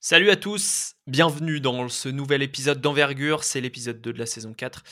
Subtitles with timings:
[0.00, 4.54] Salut à tous, bienvenue dans ce nouvel épisode d'envergure, c'est l'épisode 2 de la saison
[4.54, 4.84] 4.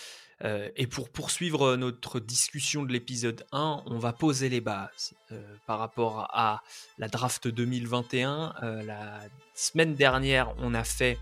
[0.43, 5.41] Euh, et pour poursuivre notre discussion de l'épisode 1, on va poser les bases euh,
[5.65, 6.61] par rapport à
[6.99, 8.55] la draft 2021.
[8.65, 9.21] Euh, la
[9.55, 11.21] semaine dernière, on a fait,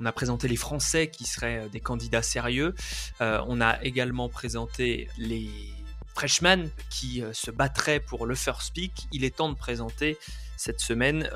[0.00, 2.74] on a présenté les Français qui seraient des candidats sérieux.
[3.20, 5.48] on a également présenté les
[6.16, 9.06] freshmen qui se battraient pour le first pick.
[9.12, 10.18] Il est temps de présenter
[10.56, 11.30] cette semaine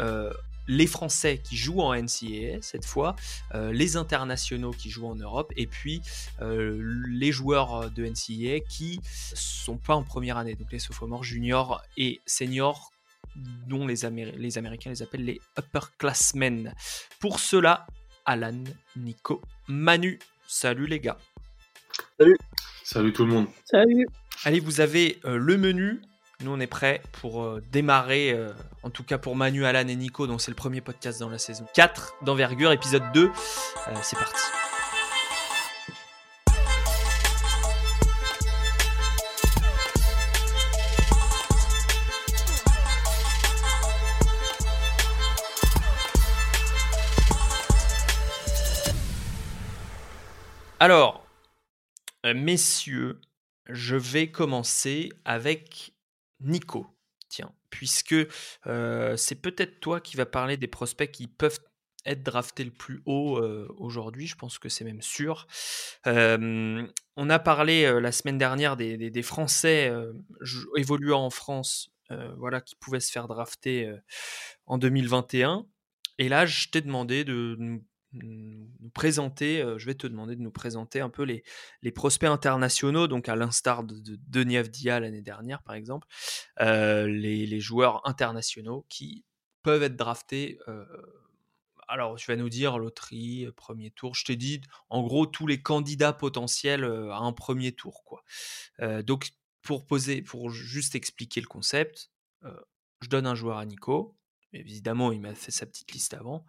[0.69, 3.17] les Français qui jouent en NCAA cette fois,
[3.55, 6.03] euh, les internationaux qui jouent en Europe, et puis
[6.43, 9.01] euh, les joueurs de NCAA qui
[9.35, 12.91] sont pas en première année, donc les sophomores juniors et seniors
[13.67, 16.75] dont les, les Américains les appellent les upperclassmen.
[17.21, 17.87] Pour cela,
[18.25, 18.65] Alan,
[18.97, 21.19] Nico, Manu, salut les gars.
[22.19, 22.39] Salut.
[22.83, 23.47] Salut tout le monde.
[23.65, 24.07] Salut.
[24.45, 26.01] Allez, vous avez euh, le menu
[26.43, 29.97] nous, on est prêt pour euh, démarrer, euh, en tout cas pour Manu, Alan et
[29.97, 33.25] Nico, dont c'est le premier podcast dans la saison 4 d'envergure, épisode 2.
[33.25, 34.43] Euh, c'est parti.
[50.79, 51.27] Alors,
[52.35, 53.23] messieurs,
[53.71, 55.96] je vais commencer avec
[56.41, 56.87] Nico,
[57.29, 58.15] tiens, puisque
[58.65, 61.59] c'est peut-être toi qui vas parler des prospects qui peuvent
[62.05, 63.41] être draftés le plus haut
[63.79, 65.47] aujourd'hui, je pense que c'est même sûr.
[66.05, 69.93] on a parlé la semaine dernière des, Français
[70.77, 71.91] évoluant en France,
[72.37, 73.93] voilà, qui pouvaient se faire drafter
[74.67, 75.67] en 2021.
[76.19, 77.85] Et là, je t'ai demandé de nous
[78.95, 81.45] présenter, euh, je vais te demander de nous présenter un peu les,
[81.83, 86.07] les prospects internationaux, donc à l'instar de, Denis Avdia l'année dernière par exemple,
[86.61, 89.25] euh, les, les, joueurs internationaux qui
[89.63, 90.59] peuvent être draftés.
[90.69, 90.85] Euh,
[91.89, 95.63] alors tu vas nous dire loterie, premier tour, je t'ai dit en gros tous les
[95.63, 98.03] candidats potentiels à un premier tour.
[98.05, 98.25] quoi.
[99.03, 99.31] donc
[99.63, 102.11] pour poser, pour juste expliquer le concept,
[102.43, 104.17] je donne un joueur à Nico,
[104.57, 106.47] évidemment, il m'a fait sa petite liste avant.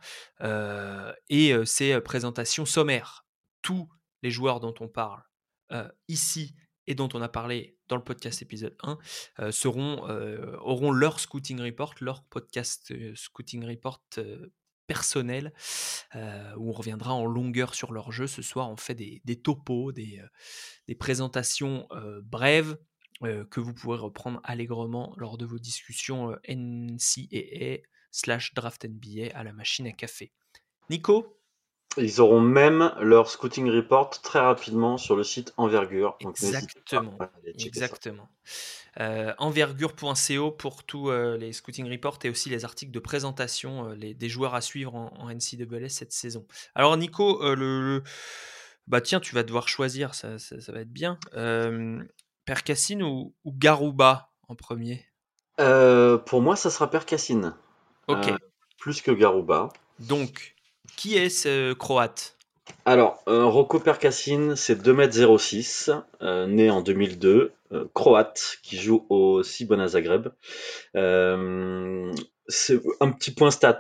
[1.29, 3.25] et ses présentations sommaires.
[3.61, 3.89] Tous
[4.23, 5.23] les joueurs dont on parle
[6.07, 6.55] ici
[6.87, 8.77] et dont on a parlé dans le podcast épisode
[9.37, 10.03] 1 seront,
[10.61, 14.01] auront leur scouting report, leur podcast scouting report
[14.87, 15.53] personnel,
[16.15, 18.25] où on reviendra en longueur sur leur jeu.
[18.27, 20.21] Ce soir, on fait des, topos, des,
[20.87, 21.87] des présentations
[22.23, 22.77] brèves
[23.49, 27.79] que vous pourrez reprendre allègrement lors de vos discussions NCAA
[28.17, 30.31] slash draft NBA à la machine à café.
[30.89, 31.33] Nico?
[31.97, 36.17] Ils auront même leur scouting report très rapidement sur le site Envergure.
[36.19, 37.17] exactement.
[37.45, 38.29] exactement.
[39.39, 44.53] envergure.co pour tous les scouting reports et aussi les articles de présentation les, des joueurs
[44.53, 46.45] à suivre en, en, NCAA cette saison.
[46.75, 48.03] Alors Nico, le,
[48.85, 51.17] bah tiens, tu vas devoir choisir, ça, ça, va être bien.
[52.45, 55.05] Percassine ou, ou, Garouba en premier?
[55.59, 57.53] Euh, Pour moi, ça sera Percassine.
[58.07, 58.29] Ok.
[58.29, 58.37] Euh,
[58.79, 59.69] plus que Garouba.
[59.99, 60.55] Donc,
[60.95, 62.37] qui est ce croate?
[62.85, 66.03] Alors, euh, Rocco Percassine, c'est 2m06,
[66.47, 67.53] né en 2002,
[67.93, 70.29] croate, qui joue au Cibona Zagreb.
[72.47, 73.79] c'est un petit point stat.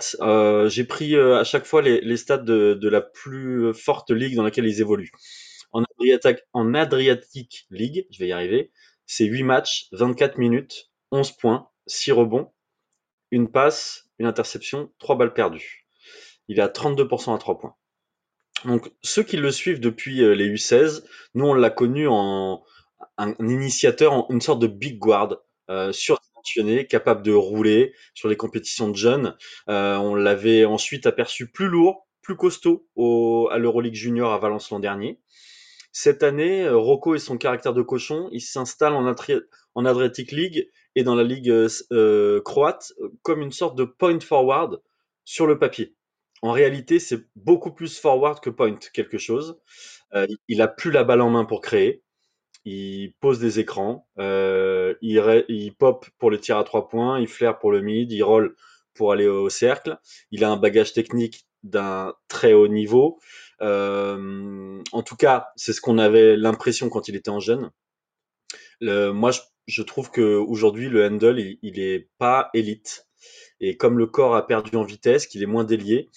[0.67, 4.81] J'ai pris à chaque fois les, stats de, la plus forte ligue dans laquelle ils
[4.81, 5.11] évoluent.
[5.73, 8.71] En Adriatic, en Adriatic League, je vais y arriver,
[9.05, 12.51] c'est 8 matchs, 24 minutes, 11 points, 6 rebonds,
[13.31, 15.87] une passe, une interception, 3 balles perdues.
[16.47, 17.75] Il est à 32% à 3 points.
[18.65, 21.03] Donc ceux qui le suivent depuis euh, les U16,
[21.35, 22.63] nous on l'a connu en
[23.17, 25.37] un, initiateur, en une sorte de big guard,
[25.69, 29.35] euh, surdimensionné, capable de rouler sur les compétitions de jeunes.
[29.69, 34.71] Euh, on l'avait ensuite aperçu plus lourd, plus costaud au, à l'Euroleague Junior à Valence
[34.71, 35.19] l'an dernier.
[35.91, 39.13] Cette année, euh, Rocco et son caractère de cochon, il s'installe en,
[39.75, 44.19] en Adriatic League et dans la ligue euh, euh, croate comme une sorte de point
[44.19, 44.81] forward
[45.25, 45.95] sur le papier.
[46.41, 49.59] En réalité, c'est beaucoup plus forward que point quelque chose.
[50.47, 52.03] il a plus la balle en main pour créer.
[52.65, 54.07] Il pose des écrans.
[54.17, 57.19] il, pop pour le tir à trois points.
[57.19, 58.11] Il flaire pour le mid.
[58.11, 58.55] Il roll
[58.93, 59.97] pour aller au cercle.
[60.31, 63.19] Il a un bagage technique d'un très haut niveau.
[63.61, 67.71] Euh, en tout cas, c'est ce qu'on avait l'impression quand il était en jeune.
[68.81, 69.31] Moi,
[69.67, 73.07] je, trouve que aujourd'hui le handle, il, il, est pas élite.
[73.59, 76.09] Et comme le corps a perdu en vitesse, qu'il est moins délié,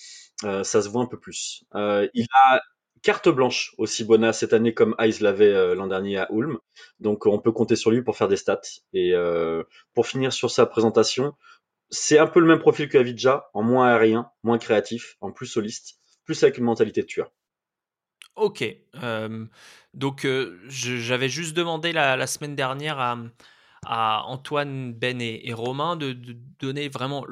[0.45, 1.65] euh, ça se voit un peu plus.
[1.75, 2.61] Euh, il a
[3.03, 6.59] carte blanche aussi Bona cette année comme Ice l'avait euh, l'an dernier à Ulm.
[6.99, 8.61] Donc on peut compter sur lui pour faire des stats.
[8.93, 9.15] Et
[9.95, 11.35] pour finir sur sa présentation,
[11.91, 15.47] c'est un peu le même profil que Avidja, en moins aérien, moins créatif, en plus
[15.47, 17.33] soliste, plus avec une mentalité de tueur.
[18.41, 18.65] Ok.
[19.93, 20.27] donc,
[20.69, 22.99] j'avais juste demandé la, semaine dernière
[23.85, 26.17] à, Antoine, Ben et, Romain de,
[26.59, 27.27] donner vraiment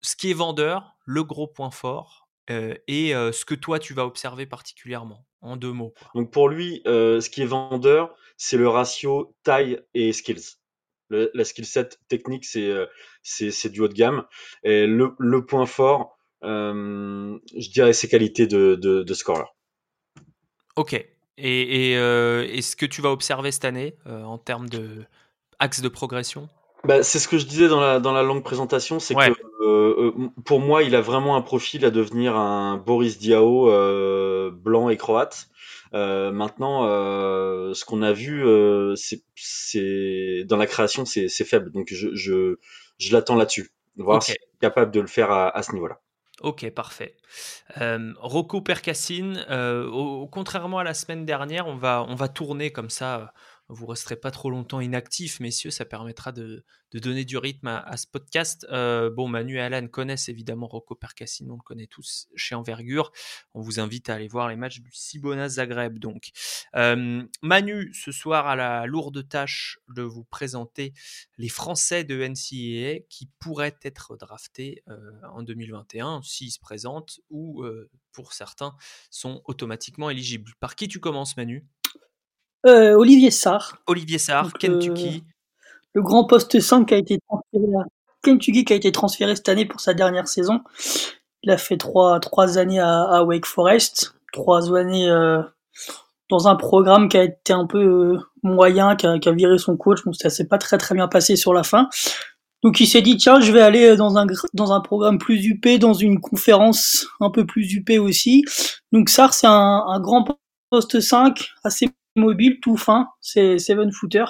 [0.00, 4.46] ce qui est vendeur, le gros point fort, et ce que toi tu vas observer
[4.46, 5.94] particulièrement, en deux mots.
[6.16, 10.56] Donc, pour lui, ce qui est vendeur, c'est le ratio taille et skills.
[11.10, 14.24] la skill set technique, c'est du haut de gamme.
[14.64, 19.44] Et le, point fort, je dirais ses qualités de, de, de scorer.
[20.78, 20.94] Ok.
[21.38, 25.04] Et, euh, et, ce que tu vas observer cette année euh, en termes de
[25.58, 26.48] axe de progression?
[26.84, 30.12] Bah, C'est ce que je disais dans la, dans la longue présentation, c'est que euh,
[30.44, 33.66] pour moi, il a vraiment un profil à devenir un Boris Diao
[34.52, 35.48] blanc et croate.
[35.92, 38.44] maintenant, ce qu'on a vu,
[38.94, 41.72] c'est dans la création, c'est faible.
[41.72, 42.58] Donc, je, je,
[42.98, 43.70] je l'attends là-dessus.
[43.96, 45.98] Voir s'il est capable de le faire à, à ce niveau-là.
[46.40, 47.16] Ok, parfait.
[47.80, 49.44] Euh, Rocco Percassine,
[50.30, 53.32] contrairement à la semaine dernière, on va, on va tourner comme ça
[53.68, 55.70] vous resterez pas trop longtemps inactifs, messieurs.
[55.70, 58.66] Ça permettra de, donner du rythme à, ce podcast.
[58.70, 63.12] Euh, bon, Manu et Alan connaissent évidemment Rocco Percassino, on le connaît tous chez Envergure.
[63.52, 65.98] On vous invite à aller voir les matchs du Cibona Zagreb.
[65.98, 66.30] Donc,
[66.76, 70.94] euh, Manu, ce soir, a la lourde tâche de vous présenter
[71.36, 74.98] les Français de NCAA qui pourraient être draftés euh,
[75.30, 77.64] en 2021 s'ils se présentent ou,
[78.12, 78.74] pour certains,
[79.10, 80.52] sont automatiquement éligibles.
[80.58, 81.66] Par qui tu commences, Manu?
[82.68, 83.78] Euh, Olivier Sarr.
[83.86, 85.24] Olivier Sarr, Kentucky.
[85.94, 87.84] Le, grand poste 5 qui a été transféré à
[88.22, 90.60] Kentucky qui a été transféré cette année pour sa dernière saison.
[91.42, 95.42] Il a fait trois, trois années à, Wake Forest, trois années euh,
[96.28, 100.04] dans un programme qui a été un peu euh, moyen, qui a, viré son coach,
[100.04, 101.88] donc ça s'est pas très très bien passé sur la fin.
[102.62, 105.66] Donc il s'est dit tiens je vais aller dans un dans un programme plus UP,
[105.78, 108.44] dans une conférence un peu plus UP aussi.
[108.92, 110.26] Donc Sarr c'est un, un grand
[110.70, 111.88] poste 5, assez
[112.18, 114.24] mobile, tout fin, c'est seven footer,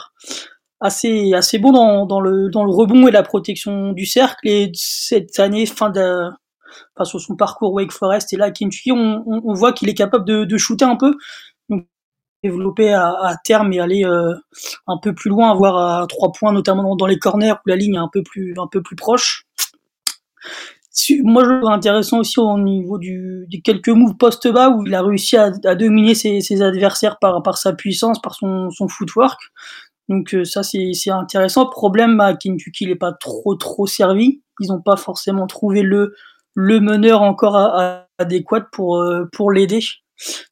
[0.81, 1.73] assez assez bon
[2.07, 4.47] dans, le dans le rebond et la protection du cercle.
[4.49, 6.29] Et cette année, fin de,
[6.97, 10.25] enfin, sur son parcours Wake Forest et là Kentucky, on, on, voit qu'il est capable
[10.25, 11.15] de, shooter un peu,
[11.69, 11.87] donc
[12.45, 14.35] développer à, terme et aller euh,
[14.87, 17.95] un peu plus loin, avoir à trois points, notamment dans, les corners où la ligne
[17.95, 19.47] est un peu plus un peu plus proche
[21.23, 24.95] moi je trouve intéressant aussi au niveau du, des quelques moves post bas où il
[24.95, 28.89] a réussi à, à dominer ses, ses, adversaires par, par sa puissance, par son, son
[28.89, 29.41] footwork.
[30.09, 31.67] Donc euh, ça c'est intéressant.
[31.67, 34.43] Problème à Kentucky, il est pas trop trop servi.
[34.61, 36.15] Ils n'ont pas forcément trouvé le
[36.55, 37.57] le meneur encore
[38.19, 39.81] adéquat pour euh, pour l'aider.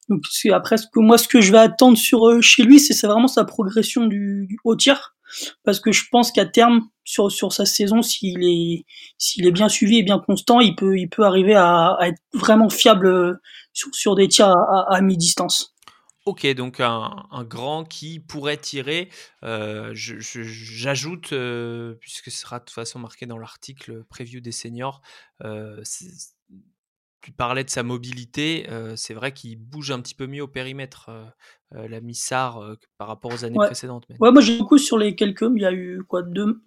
[0.07, 0.21] Donc
[0.53, 3.27] après ce que moi ce que je vais attendre sur euh, chez lui, c'est vraiment
[3.27, 5.16] sa progression du, du haut tir
[5.63, 8.85] parce que je pense qu'à terme sur sur sa saison s'il est
[9.17, 12.69] s'il est bien suivi et bien constant il peut il peut arriver à, être vraiment
[12.69, 13.33] fiable euh,
[13.73, 15.73] sur, sur des tirs à, à, mi-distance
[16.27, 19.07] Ok, donc un, un, grand qui pourrait tirer.
[19.43, 25.01] Euh, J'ajoute, euh, puisque ce sera de toute façon marqué dans l'article preview des seniors,
[25.45, 25.81] euh,
[27.21, 28.67] tu parlais de sa mobilité.
[28.69, 31.09] Euh, c'est vrai qu'il bouge un petit peu mieux au périmètre.
[31.75, 34.05] Euh, la Missard euh, par rapport aux années précédentes.
[34.21, 35.45] Ouais, moi j'ai beaucoup sur les quelques.
[35.53, 36.61] Il y a eu quoi deux,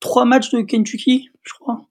[0.00, 1.86] trois matchs de Kentucky, je crois,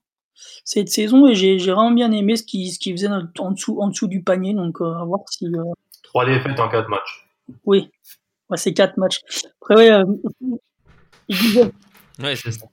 [0.65, 4.07] cette saison et j'ai vraiment bien aimé ce qu'il ce faisait en dessous, en dessous
[4.07, 4.53] du panier.
[4.53, 5.47] Donc euh, à voir si.
[6.03, 7.29] Trois défaites en quatre matchs.
[7.63, 7.89] Oui,
[8.49, 9.21] ouais, c'est quatre matchs.
[9.61, 10.03] Après ouais.
[12.19, 12.67] Ouais, c'est ça.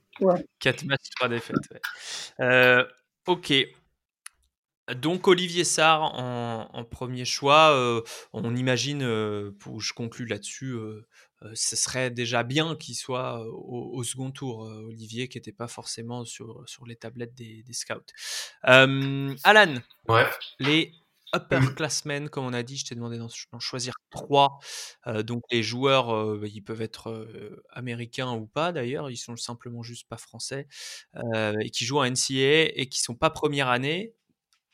[0.59, 1.57] Quatre matchs, trois défaites.
[3.29, 3.55] ok.
[4.95, 8.03] Donc Olivier Sarr en, premier choix, euh,
[8.33, 11.05] on imagine, euh, pour, je conclue là-dessus, euh,
[11.55, 16.63] ce serait déjà bien qu'il soit au, second tour, Olivier, qui n'était pas forcément sur,
[16.67, 17.95] sur les tablettes des, scouts.
[18.63, 19.75] Alan,
[20.09, 20.27] ouais.
[20.61, 20.93] les
[21.35, 24.61] upperclassmen, comme on a dit, je t'ai demandé d'en choisir trois.
[25.25, 27.29] donc les joueurs, bah, ils peuvent être
[27.71, 30.69] américains ou pas d'ailleurs, ils sont simplement juste pas français,
[31.61, 34.15] et qui jouent en NCAA et qui sont pas première année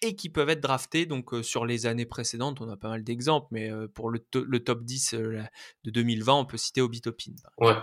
[0.03, 1.07] et qui peuvent être draftés.
[1.07, 4.19] Donc, sur les années précédentes, on a pas mal d'exemples, mais pour le,
[4.59, 7.33] top 10 de 2020, on peut citer Obi Topin.
[7.59, 7.75] Ouais.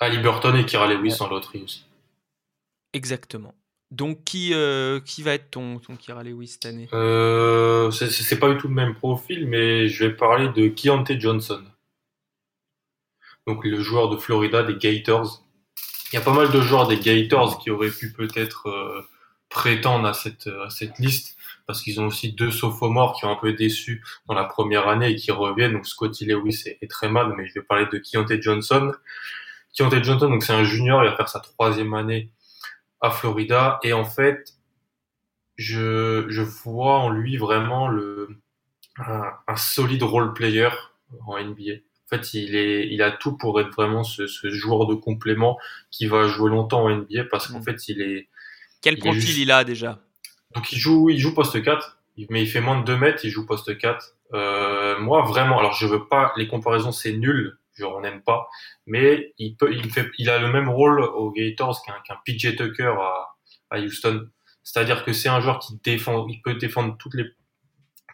[0.00, 1.84] Ali Burton et Kira Lewis en loterie aussi.
[2.92, 3.54] Exactement.
[3.90, 4.54] Donc, qui,
[5.04, 6.88] qui va être ton, ton Kira Lewis cette année?
[6.92, 11.62] Euh, C'est pas du tout le même profil, mais je vais parler de Keontae Johnson.
[13.46, 15.44] Donc, le joueur de Florida des Gators.
[16.12, 18.68] Il y a pas mal de joueurs des Gators qui auraient pu peut-être
[19.52, 23.36] prétendent à cette, à cette liste parce qu'ils ont aussi deux sophomores qui ont un
[23.36, 25.72] peu déçu dans la première année et qui reviennent.
[25.74, 28.92] Donc Scotty Lewis est, très mal, mais je vais parler de Keontae Johnson.
[29.76, 32.30] Keontae Johnson, donc c'est un junior, il va faire sa troisième année
[33.00, 33.78] à Florida.
[33.82, 34.54] Et en fait,
[35.56, 38.28] je, je vois en lui vraiment le,
[38.98, 40.70] un, un solide role player
[41.26, 41.72] en NBA.
[42.06, 45.58] En fait, il, est, il a tout pour être vraiment ce, ce joueur de complément
[45.90, 47.62] qui va jouer longtemps en NBA parce qu'en Mm.
[47.62, 48.28] fait, il est.
[48.82, 49.98] Quel il profil juste- il a déjà
[50.54, 51.98] Donc, il joue, il joue poste 4,
[52.28, 54.14] mais il fait moins de 2 mètres, il joue poste 4.
[54.34, 58.48] Euh, moi, vraiment, alors je veux pas, les comparaisons, c'est nul, je on n'aime pas,
[58.86, 62.56] mais il peut, il fait, il a le même rôle aux Gators qu'un qu'un PJ
[62.56, 63.34] Tucker à,
[63.70, 64.28] à Houston.
[64.62, 67.24] C'est-à-dire que c'est un joueur qui défend, il peut défendre toutes les,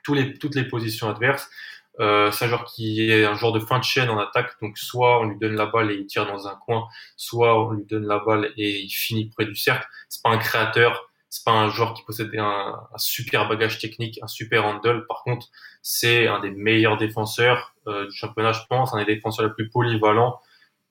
[0.04, 1.50] tous les, toutes les positions adverses.
[2.00, 4.78] Euh, c'est un joueur qui est un joueur de fin de chaîne en attaque, donc
[4.78, 6.86] soit on lui donne la balle et il tire dans un coin,
[7.16, 9.86] soit on lui donne la balle et il finit près du cercle.
[10.08, 14.18] C'est pas un créateur, c'est pas un joueur qui possède un, un super bagage technique,
[14.22, 15.06] un super handle.
[15.08, 15.48] Par contre,
[15.82, 19.68] c'est un des meilleurs défenseurs euh, du championnat, je pense, un des défenseurs les plus
[19.68, 20.38] polyvalents.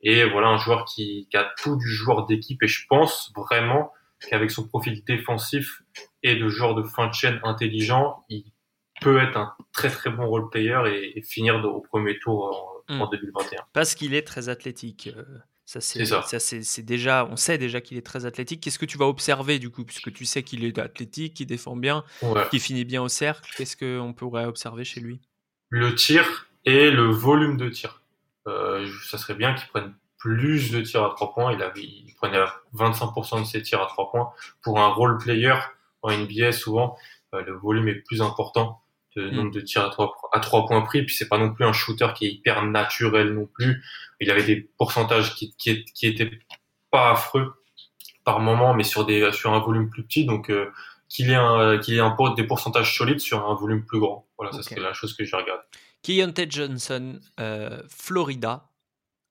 [0.01, 2.61] Et voilà, un joueur qui, qui a tout du joueur d'équipe.
[2.61, 3.91] Et je pense vraiment
[4.29, 5.81] qu'avec son profil défensif
[6.23, 8.45] et de joueur de fin de chaîne intelligent, il
[9.01, 12.77] peut être un très très bon role player et, et finir au premier tour en,
[12.89, 13.01] Mm.
[13.01, 13.59] en 2021.
[13.73, 15.09] Parce qu'il est très athlétique.
[15.13, 15.21] euh,
[15.65, 16.21] Ça, c'est, ça.
[16.21, 18.61] ça, c'est, c'est déjà, on sait déjà qu'il est très athlétique.
[18.63, 21.75] Qu'est-ce que tu vas observer du coup, puisque tu sais qu'il est athlétique, qu'il défend
[21.75, 22.47] bien, Ouais.
[22.49, 23.51] qu'il finit bien au cercle.
[23.57, 25.19] Qu'est-ce qu'on pourrait observer chez lui?
[25.69, 28.01] Le tir et le volume de tir.
[28.47, 31.51] Euh, ça serait bien qu'il prenne plus de tirs à trois points.
[31.51, 32.39] Il, avait, il prenait
[32.73, 34.31] 25% de ses tirs à trois points.
[34.61, 35.55] Pour un role player
[36.03, 36.97] en NBA, souvent,
[37.33, 38.81] euh, le volume est plus important
[39.17, 39.35] de Mm.
[39.35, 41.03] nombre de tirs à trois, à trois points pris.
[41.03, 43.83] Puis c'est pas non plus un shooter qui est hyper naturel non plus.
[44.19, 46.31] Il avait des pourcentages qui, qui, qui étaient
[46.91, 47.53] pas affreux
[48.23, 50.25] par moment, mais sur des sur un volume plus petit.
[50.25, 50.71] Donc euh,
[51.09, 54.27] qu'il ait un qu'il ait un, des pourcentages solides sur un volume plus grand.
[54.37, 55.63] Voilà, ça serait la chose que j'ai regardé.
[56.03, 58.69] Keontae Johnson, euh, Florida,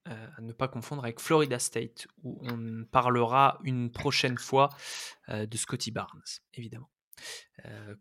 [0.09, 4.71] euh, à ne pas confondre avec Florida State, où on parlera une prochaine fois
[5.29, 6.23] de Scotty Barnes,
[6.55, 6.91] évidemment,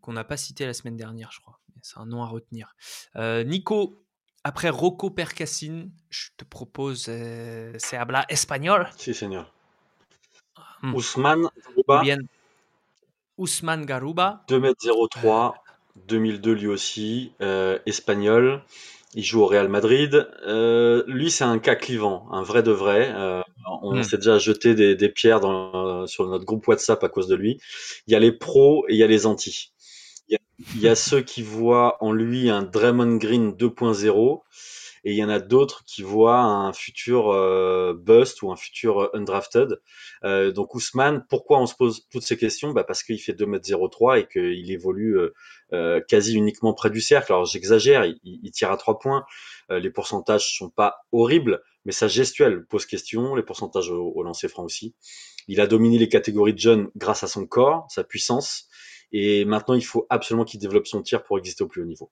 [0.00, 1.58] qu'on n'a pas cité la semaine dernière, je crois.
[1.82, 2.74] C'est un nom à retenir.
[3.16, 4.02] Euh, Nico,
[4.44, 9.52] après Rocco Percassin, je te propose, euh, c'est habla espagnol, Si, seigneur.
[10.82, 10.94] Hmm.
[10.94, 11.50] Ousmane ou
[11.86, 12.18] Garouba, bien
[13.38, 14.44] Ousmane Garuba.
[14.48, 15.54] 2m03,
[16.08, 18.62] 2002 lui aussi, euh, espagnol.
[19.16, 20.28] Il joue au Real Madrid.
[20.46, 23.12] Euh, lui, c'est un cas clivant, un vrai de vrai.
[23.16, 23.40] Euh,
[23.82, 24.02] on Mm.
[24.02, 27.34] s'est déjà jeté des, des pierres dans, euh, sur notre groupe WhatsApp à cause de
[27.34, 27.58] lui.
[28.06, 29.72] Il y a les pros et il y a les antis.
[30.28, 30.40] Il y a,
[30.74, 34.44] il y a ceux qui voient en lui un Draymond Green 2.0
[35.06, 39.04] et il y en a d'autres qui voient un futur euh, bust ou un futur
[39.04, 39.80] euh, undrafted.
[40.24, 42.72] Euh, donc Ousmane, pourquoi on se pose toutes ces questions?
[42.72, 45.16] Bah Parce qu'il fait 2m03 et qu'il évolue
[45.72, 47.32] euh, quasi uniquement près du cercle.
[47.32, 49.24] Alors j'exagère, il, il tire à trois points,
[49.70, 54.48] les pourcentages sont pas horribles, mais sa gestuelle pose question, les pourcentages au, au lancer
[54.48, 54.96] franc aussi.
[55.46, 58.68] Il a dominé les catégories de jeunes grâce à son corps, sa puissance,
[59.12, 62.10] et maintenant il faut absolument qu'il développe son tir pour exister au plus haut niveau.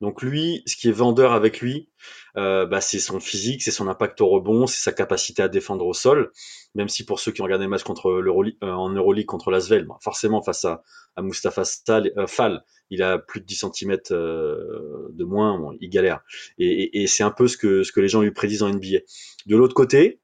[0.00, 1.88] Donc lui, ce qui est vendeur avec lui,
[2.36, 5.86] euh, bah, c'est son physique, c'est son impact au rebond, c'est sa capacité à défendre
[5.86, 6.30] au sol.
[6.74, 9.50] Même si pour ceux qui ont regardé le match contre l'Euroleague, euh, en Euroleague contre
[9.50, 10.82] l'Asvel, bah, forcément face à,
[11.16, 15.88] à Mustapha euh, Fall, il a plus de 10 cm euh, de moins, bon, il
[15.88, 16.20] galère.
[16.58, 18.68] Et, et, et c'est un peu ce que, ce que les gens lui prédisent en
[18.68, 18.98] NBA.
[19.46, 20.20] De l'autre côté,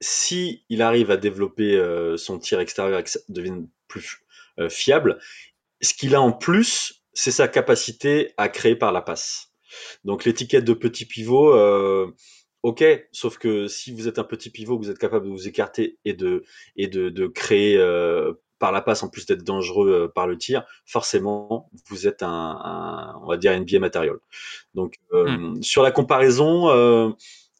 [0.00, 4.20] si il arrive à développer euh, son tir extérieur ça devienne plus
[4.68, 5.18] fiable,
[5.80, 9.52] ce qu'il a en plus, c'est sa capacité à créer par la passe.
[10.04, 12.14] Donc l'étiquette de petit pivot, euh,
[12.62, 15.98] ok, sauf que si vous êtes un petit pivot, vous êtes capable de vous écarter
[16.04, 16.44] et de,
[16.76, 20.36] et de, de créer euh, par la passe, en plus d'être dangereux euh, par le
[20.36, 24.16] tir, forcément, vous êtes un, un on va dire, NBA matériel.
[24.74, 27.10] Donc euh, sur la comparaison, euh,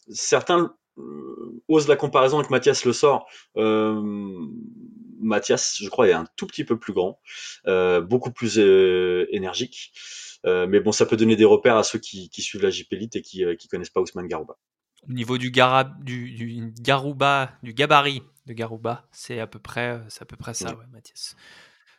[0.08, 3.26] certains euh, osent la comparaison avec Mathias Le Sort.
[5.20, 7.20] Mathias, je crois, est un tout petit peu plus grand,
[7.66, 9.92] euh, beaucoup plus euh, énergique.
[10.46, 12.92] Euh, mais bon, ça peut donner des repères à ceux qui, qui suivent la JP
[12.92, 14.56] Elite et qui, qui connaissent pas Ousmane Garouba.
[15.08, 20.00] Au niveau du, gara, du, du Garouba, du gabarit de Garouba, c'est à peu près,
[20.08, 21.36] c'est à peu près ça, ouais, Mathias.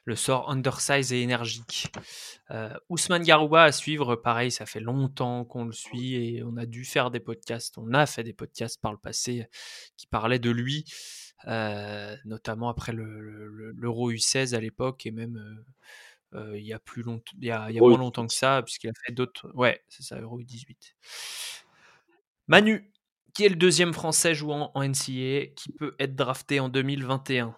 [0.05, 1.91] Le sort undersize et énergique.
[2.89, 6.83] Ousmane Garouba à suivre, pareil, ça fait longtemps qu'on le suit et on a dû
[6.83, 7.77] faire des podcasts.
[7.77, 9.47] On a fait des podcasts par le passé
[9.97, 10.85] qui parlaient de lui,
[11.47, 16.73] euh, notamment après le- le- l'Euro U16 à l'époque et même euh, euh, il y
[16.73, 18.89] a plus longtemps, il y a, il y a Euro moins longtemps que ça, puisqu'il
[18.89, 19.51] a fait d'autres.
[19.55, 20.95] Ouais, c'est ça, Euro U18.
[22.47, 22.91] Manu,
[23.33, 27.55] qui est le deuxième Français jouant en NCAA, qui peut être drafté en 2021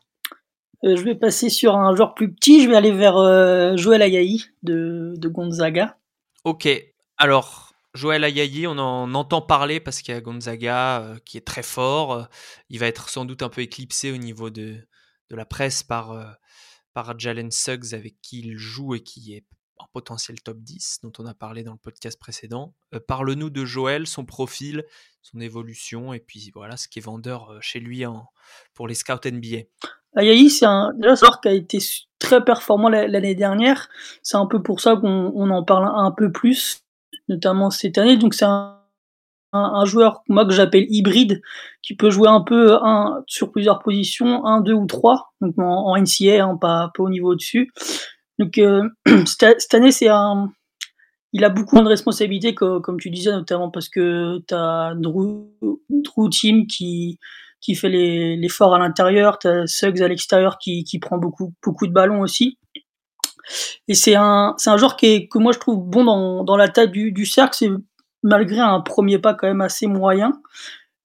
[0.84, 2.64] Euh, je vais passer sur un joueur plus petit.
[2.64, 4.02] Je vais aller vers euh, Joël
[4.64, 5.98] de, de Gonzaga.
[6.44, 6.68] Ok,
[7.18, 11.46] alors Joël Ayayi, on en entend parler parce qu'il y a Gonzaga euh, qui est
[11.46, 12.14] très fort.
[12.14, 12.24] Euh,
[12.70, 14.78] il va être sans doute un peu éclipsé au niveau de,
[15.30, 16.38] de la presse par,
[16.94, 19.46] par Jalen Suggs avec qui il joue et qui est
[19.80, 22.76] un potentiel top 10 dont on a parlé dans le podcast précédent.
[23.08, 24.84] Parle-nous de Joël, son profil,
[25.22, 28.28] son évolution et puis voilà ce qui est vendeur chez lui en,
[28.74, 29.64] pour les scouts NBA.
[30.16, 31.80] Ayayi, c'est un joueur qui a été
[32.20, 33.90] très performant l'année dernière.
[34.22, 36.84] C'est un peu pour ça qu'on en parle un peu plus,
[37.32, 38.18] notamment cette année.
[38.18, 38.78] Donc c'est un,
[39.86, 41.42] joueur moi que j'appelle hybride,
[41.82, 45.98] qui peut jouer un peu un, sur plusieurs positions, un, deux ou trois, donc en,
[45.98, 47.72] NCA, hein, pas, au niveau au-dessus.
[48.38, 48.88] Donc euh,
[49.26, 49.90] cette, année,
[51.34, 55.50] il a beaucoup de responsabilités, comme, tu disais, notamment parce que tu as Drew,
[56.30, 57.18] Team qui
[57.76, 62.58] fait l'effort à l'intérieur, tu as Suggs à l'extérieur qui, prend beaucoup de ballons aussi.
[63.88, 66.70] Et c'est un, c'est un joueur qui que moi je trouve bon dans, dans la
[66.70, 67.56] taille du, cercle.
[67.56, 67.70] C'est
[68.24, 70.34] malgré un premier pas quand même assez moyen,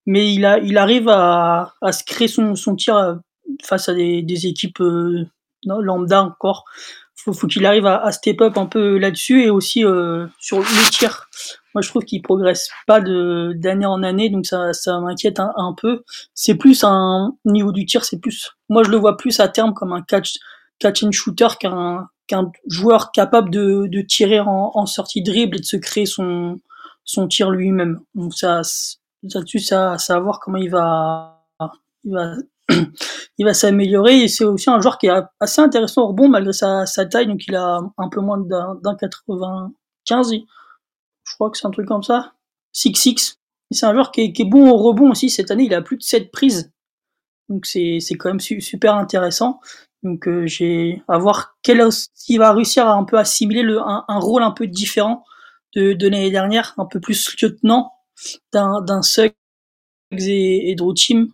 [0.07, 3.15] mais il, a, il arrive à, à se créer son, son tir euh,
[3.63, 5.27] face à des, équipes euh,
[5.65, 6.65] lambda encore.
[7.15, 10.59] Faut, faut qu'il arrive à, à, step up un peu là-dessus et aussi euh, sur
[10.59, 11.29] le tir.
[11.75, 15.53] Moi, je trouve qu'il progresse pas de d'année en année, donc ça, ça m'inquiète un,
[15.57, 16.05] un, peu.
[16.35, 18.53] C'est plus un niveau du tir, c'est plus.
[18.69, 20.35] Moi, je le vois plus à terme comme un catch
[20.79, 25.65] catch and shooter qu'un qu'un joueur capable de, de tirer en, sortie dribble et de
[25.65, 26.61] se créer son
[27.29, 28.01] tir lui-même.
[28.15, 28.63] Donc ça,
[29.35, 31.45] là-dessus, ça, ça à voir comment il va,
[32.05, 32.35] il va,
[33.39, 34.23] il va s'améliorer.
[34.23, 37.27] Et c'est aussi un joueur qui est assez intéressant au rebond malgré sa, taille.
[37.27, 40.33] Donc il a un peu moins d'un 95.
[40.33, 42.33] Je crois que c'est un truc comme ça.
[42.75, 43.37] 6-6.
[43.73, 45.31] C'est un joueur qui est, bon au rebond aussi.
[45.31, 46.73] Cette année, il a plus de 7 prises.
[47.49, 49.61] Donc c'est, quand même su, super intéressant.
[50.03, 51.83] Donc euh, j'ai à voir quel
[52.39, 55.25] va réussir à un peu assimiler le, un, rôle un peu différent
[55.75, 57.93] de, de l'année dernière, un peu plus lieutenant
[58.53, 59.35] d'un, d'un Suggs
[60.13, 61.29] et, et Drew Team,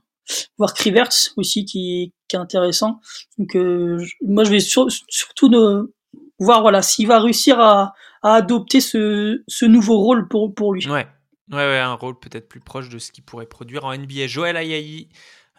[0.58, 3.00] voire Crivers aussi qui, est intéressant.
[3.36, 5.94] Donc euh, moi je vais sur, surtout de
[6.38, 10.88] voir voilà s'il va réussir à, adopter ce, nouveau rôle pour, lui.
[10.88, 11.06] Ouais.
[11.50, 14.28] Ouais, un rôle peut-être plus proche de ce qu'il pourrait produire en NBA.
[14.28, 15.08] Joël Ayayi,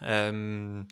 [0.02, 0.82] euh,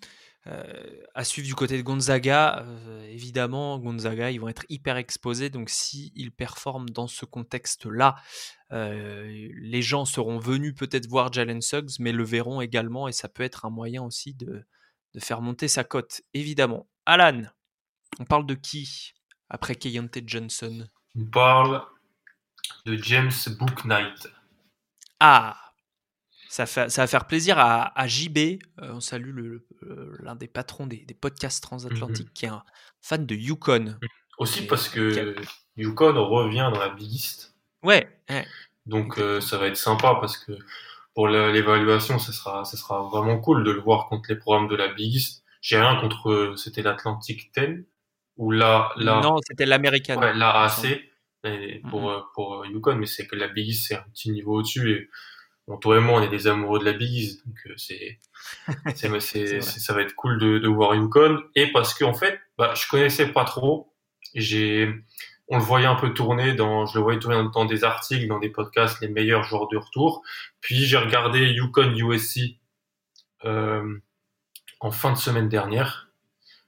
[0.45, 5.51] à suivre du côté de Gonzaga, euh, évidemment, Gonzaga, ils vont être hyper exposés.
[5.51, 8.17] Donc, s'ils performent dans ce contexte-là,
[8.73, 13.07] euh, les gens seront venus peut-être voir Jalen Suggs, mais le verront également.
[13.07, 14.65] Et ça peut être un moyen aussi de,
[15.15, 16.89] de faire monter sa cote, évidemment.
[17.07, 17.43] Alan,
[18.19, 19.15] on parle de qui
[19.49, 20.89] après Keyonte Johnson?
[21.15, 21.83] On parle
[22.85, 24.29] de James Booknight.
[25.21, 25.62] Ah
[26.53, 28.37] ça, fait, ça va faire plaisir à, à JB.
[28.37, 29.57] Euh, on salue
[30.21, 32.63] l'un des patrons des, des podcasts transatlantiques mmh qui est un
[33.01, 33.97] fan de Yukon.
[34.37, 35.43] Aussi parce que a...
[35.77, 37.55] Yukon revient dans la Big East.
[37.83, 38.07] Ouais.
[38.29, 38.47] ouais.
[38.85, 40.53] Donc euh, ça va être sympa parce que
[41.15, 44.77] pour l'évaluation, ça sera, ça sera vraiment cool de le voir contre les programmes de
[44.77, 45.45] la Big East.
[45.63, 47.87] J'ai rien contre, c'était l'Atlantic 10
[48.37, 49.23] ou là, là.
[49.23, 50.21] Non, c'était l'American.
[50.21, 51.01] Ouais, la AC
[51.89, 55.09] pour, pour Yukon, mais c'est que la Big East c'est un petit niveau au-dessus et
[55.69, 58.19] Bon, toi et moi, on est des amoureux de la bise, donc euh, c'est,
[58.97, 61.41] c'est, c'est, ça va être cool de, de voir Yukon.
[61.55, 63.93] Et parce que en fait, bah, je connaissais pas trop.
[64.35, 64.93] J'ai,
[65.49, 68.41] on le voyait un peu tourner dans, je le voyais tourner dans des articles, dans
[68.41, 70.23] des podcasts, les meilleurs joueurs de retour.
[70.61, 72.57] Puis j'ai regardé Yukon USC
[73.45, 73.99] euh,
[74.81, 76.09] en fin de semaine dernière.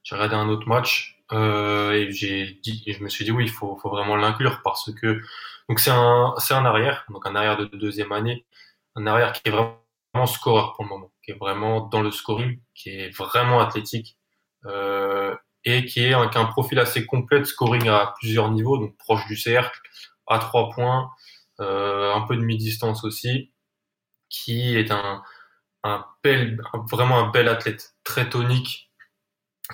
[0.05, 3.45] J'ai regardé un autre match euh, et j'ai dit, et je me suis dit oui,
[3.45, 5.21] il faut, faut vraiment l'inclure parce que
[5.69, 8.45] donc c'est un, c'est un arrière, donc un arrière de deuxième année
[8.97, 12.61] un arrière qui est vraiment scoreur pour le moment, qui est vraiment dans le scoring,
[12.75, 14.19] qui est vraiment athlétique
[14.67, 18.51] euh, et qui est un, qui a un profil assez complet de scoring à plusieurs
[18.51, 19.81] niveaux, donc proche du cercle,
[20.27, 21.11] à trois points,
[21.61, 23.53] euh, un peu de mi-distance aussi,
[24.29, 25.23] qui est un,
[25.85, 28.91] un bel, vraiment un bel athlète, très tonique,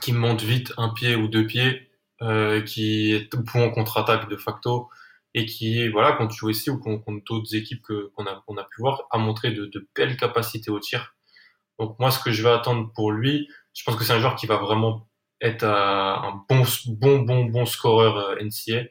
[0.01, 1.91] qui monte vite un pied ou deux pieds,
[2.23, 4.89] euh, qui est bon en contre-attaque de facto,
[5.35, 9.03] et qui, voilà, joues ici ou contre d'autres équipes qu'on a, qu'on a pu voir,
[9.11, 11.15] a montré de, de, belles capacités au tir.
[11.79, 14.37] Donc moi, ce que je vais attendre pour lui, je pense que c'est un joueur
[14.37, 15.09] qui va vraiment
[15.41, 18.85] être un bon, bon, bon, bon scoreur euh, NCA.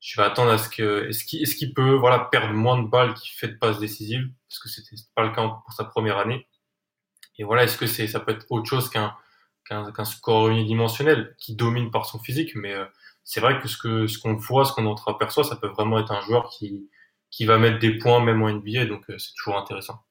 [0.00, 2.88] Je vais attendre à ce que, est-ce qu'il, est-ce qu'il peut, voilà, perdre moins de
[2.88, 6.18] balles qu'il fait de passes décisives, parce que c'était pas le cas pour sa première
[6.18, 6.46] année.
[7.38, 9.16] Et voilà, est-ce que c'est, ça peut être autre chose qu'un,
[9.64, 12.84] qu'un, qu'un score unidimensionnel qui domine par son physique, mais euh,
[13.28, 16.12] c'est vrai que ce que ce qu'on voit, ce qu'on entreaperçoit, ça peut vraiment être
[16.12, 16.88] un joueur qui
[17.30, 20.02] qui va mettre des points même en NBA, donc euh, c'est toujours intéressant.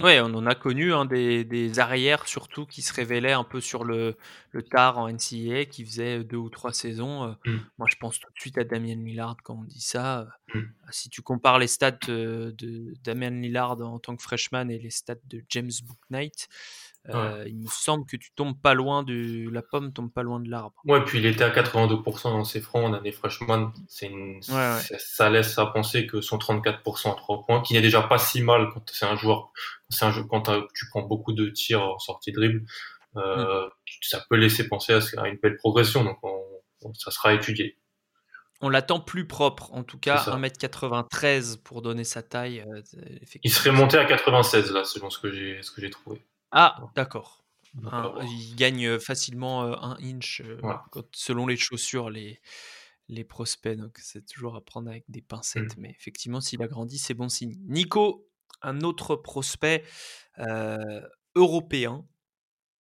[0.00, 3.60] Ouais, on en a connu hein, des, des, arrières surtout qui se révélaient un peu
[3.60, 4.16] sur le,
[4.52, 7.36] le tard en NCAA, qui faisaient deux ou trois saisons.
[7.44, 7.56] Mm.
[7.76, 10.28] Moi, je pense tout de suite à Damien Millard quand on dit ça.
[10.54, 10.60] Mm.
[10.90, 15.16] Si tu compares les stats de Damien Lillard en tant que freshman et les stats
[15.24, 16.48] de James Booknight,
[17.08, 20.38] euh, il me semble que tu tombes pas loin de la pomme, tombe pas loin
[20.38, 20.76] de l'arbre.
[20.84, 23.72] Ouais, puis il était à 82% dans ses fronts en année freshman.
[23.88, 24.10] C'est
[24.98, 28.42] Ça, laisse à penser que son 34% à 3 points, qui n'est déjà pas si
[28.42, 29.50] mal quand c'est un joueur,
[29.88, 30.42] c'est un jeu quand
[30.74, 32.64] tu prends beaucoup de tirs en sortie dribble,
[33.16, 33.70] euh, mm.
[34.02, 36.04] ça peut laisser penser à, une belle progression.
[36.04, 37.78] Donc ça sera étudié.
[38.62, 42.62] On l'attend plus propre, en tout cas 1m93 pour donner sa taille.
[42.68, 42.82] Euh,
[43.42, 46.22] il serait monté à 96 là, selon ce que j'ai trouvé.
[46.52, 47.44] Ah, d'accord.
[47.74, 50.60] il gagne euh, facilement euh, un inch euh,
[51.12, 52.40] selon les chaussures, les,
[53.08, 53.76] les prospects.
[53.76, 55.76] Donc, c'est toujours à prendre avec des pincettes.
[55.76, 55.80] Mmh.
[55.80, 57.54] Mais effectivement, s'il a grandi, c'est bon signe.
[57.68, 58.28] Nico,
[58.62, 59.84] un autre prospect
[61.34, 62.04] européen.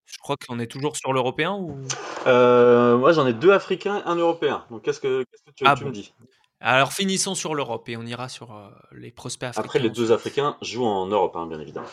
[0.06, 1.86] Je crois qu'on est toujours sur l'européen ou?
[2.26, 4.66] Moi, j'en ai deux africains, un européen.
[4.72, 5.24] Donc, qu'est-ce que,
[5.56, 6.14] tu, ah me dis?
[6.60, 9.66] Alors, finissons sur l'Europe et on ira sur les prospects africains.
[9.66, 11.88] Après, les deux africains jouent en Europe, hein, bien évidemment.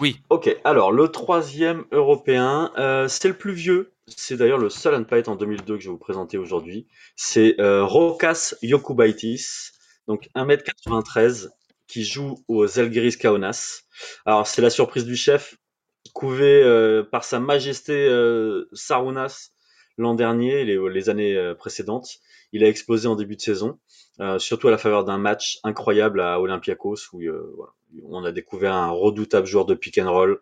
[0.00, 0.20] Oui.
[0.30, 3.92] Ok, alors le troisième européen, euh, c'est le plus vieux.
[4.06, 6.86] C'est d'ailleurs le seul Unpight en 2002 que je vais vous présenter aujourd'hui.
[7.14, 9.70] C'est euh, Rokas Yokubaitis,
[10.08, 11.50] donc 1m93,
[11.86, 13.82] qui joue aux Zalgiris Kaunas.
[14.24, 15.56] Alors c'est la surprise du chef,
[16.14, 18.08] couvé euh, par sa majesté
[18.72, 19.50] Sarunas
[19.98, 22.18] l'an dernier, les, les années précédentes.
[22.52, 23.78] Il a explosé en début de saison,
[24.38, 27.20] surtout à la faveur d'un match incroyable à Olympiakos où
[27.56, 27.72] voilà,
[28.04, 30.40] on a découvert un redoutable joueur de pick and roll,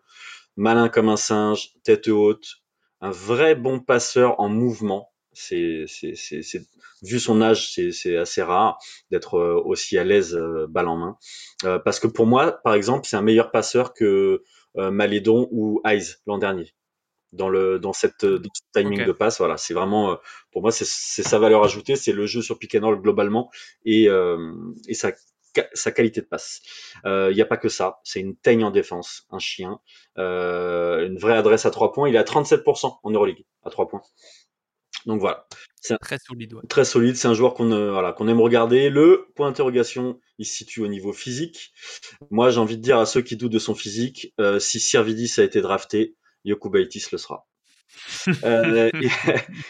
[0.55, 2.61] malin comme un singe, tête haute,
[3.01, 5.09] un vrai bon passeur en mouvement.
[5.33, 5.85] C'est,
[7.01, 8.77] vu son âge, c'est assez rare
[9.11, 11.17] d'être euh, aussi à l'aise euh, balle en main.
[11.63, 14.43] Euh, parce que pour moi, par exemple, c'est un meilleur passeur que
[14.75, 16.73] Malédon ou Eyes l'an dernier.
[17.33, 18.41] Dans le dans cette ce
[18.73, 20.17] timing de passe, voilà, c'est vraiment
[20.51, 23.49] pour moi c'est sa valeur ajoutée, c'est le jeu sur pick and roll globalement
[23.85, 24.09] et
[24.87, 25.11] et ça
[25.73, 26.61] sa qualité de passe.
[27.03, 29.79] Il euh, n'y a pas que ça, c'est une teigne en défense, un chien,
[30.17, 32.09] euh, une vraie adresse à 3 points.
[32.09, 34.01] Il est à 37% en Euroleague, à 3 points.
[35.05, 35.47] Donc voilà.
[35.77, 36.53] C'est très solide.
[36.69, 38.89] Très solide, c'est un joueur qu'on euh, voilà, qu'on aime regarder.
[38.89, 41.73] Le point d'interrogation, il se situe au niveau physique.
[42.29, 45.33] Moi, j'ai envie de dire à ceux qui doutent de son physique, euh, si Sirvidis
[45.39, 47.45] a été drafté, Yokubaitis le sera.
[48.43, 48.89] euh,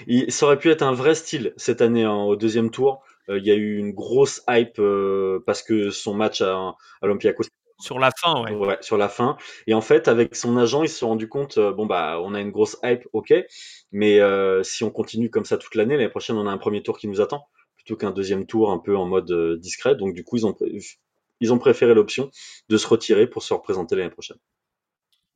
[0.08, 3.04] il, ça aurait pu être un vrai style cette année hein, au deuxième tour.
[3.30, 6.76] Euh, il y a eu une grosse hype euh, parce que son match à, à
[7.04, 7.46] l'Olympiakos
[7.80, 8.52] sur la fin, ouais.
[8.52, 8.78] ouais.
[8.82, 9.38] Sur la fin.
[9.66, 12.40] Et en fait, avec son agent, ils se sont rendu compte, bon bah, on a
[12.40, 13.34] une grosse hype, ok,
[13.92, 14.20] mais
[14.64, 17.08] si on continue comme ça toute l'année, l'année prochaine, on a un premier tour qui
[17.08, 19.96] nous attend, plutôt qu'un deuxième tour un peu en mode discret.
[19.96, 20.56] Donc du coup, ils ont,
[21.40, 22.30] ils ont préféré l'option
[22.70, 24.38] de se retirer pour se représenter l'année prochaine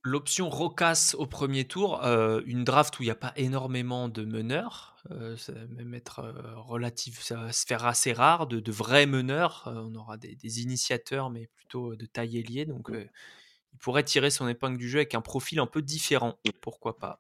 [0.06, 4.24] l'option Rocas au premier tour, euh, une draft où il n'y a pas énormément de
[4.24, 8.72] meneurs, euh, ça va même être euh, relatif, ça va se faire assez rare, de,
[8.72, 9.64] vrais meneurs.
[9.66, 12.66] on aura des, initiateurs, mais plutôt de taille ailier.
[12.66, 16.38] Donc, il pourrait tirer son épingle du jeu avec un profil un peu différent.
[16.62, 17.20] Pourquoi pas?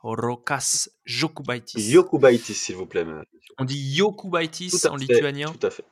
[0.00, 1.90] Rokas Jokubaitis.
[1.90, 3.06] Yokubaitis, s'il vous plaît.
[3.58, 5.50] On dit Yokubaitis en lituanien.
[5.50, 5.84] Tout à fait.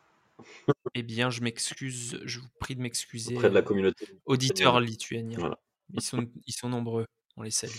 [0.95, 3.35] eh bien, je m'excuse, je vous prie de m'excuser.
[3.35, 4.07] Auprès de la communauté.
[4.27, 5.39] Auditeur lituanien.
[5.39, 5.59] Voilà.
[5.95, 7.07] Ils sont, ils sont nombreux.
[7.37, 7.71] On les salue.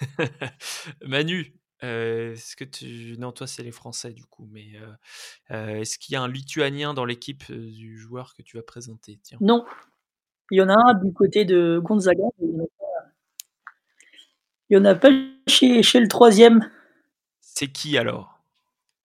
[1.06, 3.16] Manu, euh, est-ce que tu.
[3.18, 4.48] Non, toi, c'est les Français, du coup.
[4.50, 4.92] Mais euh,
[5.50, 9.18] euh, est-ce qu'il y a un Lituanien dans l'équipe du joueur que tu vas présenter?
[9.22, 9.38] Tiens.
[9.40, 9.64] Non.
[10.50, 12.24] Il y en a un du côté de Gonzaga.
[12.40, 12.66] il
[14.70, 15.10] n'y en a pas
[15.46, 16.70] chez, chez le troisième.
[17.40, 18.40] C'est qui alors?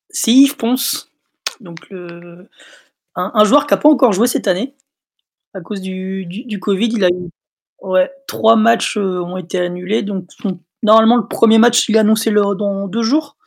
[0.10, 1.12] C'est Yves Ponce.
[1.60, 2.50] Donc, le,
[3.16, 4.76] un, joueur qui n'a pas encore joué cette année.
[5.54, 7.30] À cause du, du, du Covid, il a eu
[7.82, 10.02] Ouais, trois matchs euh, ont été annulés.
[10.02, 10.30] Donc,
[10.84, 13.38] normalement, le premier match, il est annoncé dans deux jours.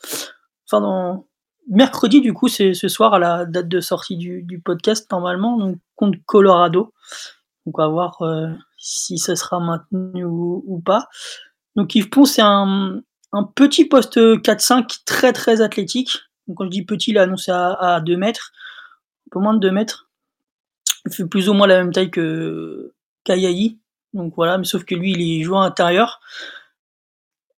[0.67, 1.27] Enfin, dans
[1.69, 5.57] mercredi, du coup, c'est ce soir à la date de sortie du, du podcast, normalement,
[5.57, 6.93] donc contre Colorado.
[7.67, 11.09] Donc, on va voir euh, si ça sera maintenu ou, pas.
[11.77, 13.01] Donc, Yves Pont, c'est un,
[13.33, 16.19] un, petit poste 4-5 très très athlétique.
[16.47, 18.53] Donc, quand je dis petit, il est annoncé à, à 2 mètres,
[19.27, 20.09] un peu moins de 2 mètres.
[21.07, 22.93] Il fait plus ou moins la même taille que
[24.13, 26.21] donc voilà, mais sauf que lui, il est joueur intérieur.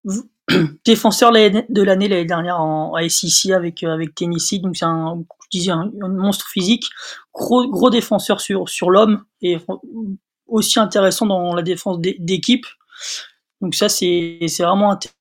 [0.84, 5.22] Défenseur de l'année l'année dernière en SEC avec, euh, avec Tennessee, donc c'est un,
[5.70, 6.88] un, monstre physique,
[7.32, 9.58] gros, gros défenseur sur, sur l'homme et
[10.46, 12.66] aussi intéressant dans la défense d'équipe.
[13.60, 15.16] Donc ça, c'est vraiment intéressant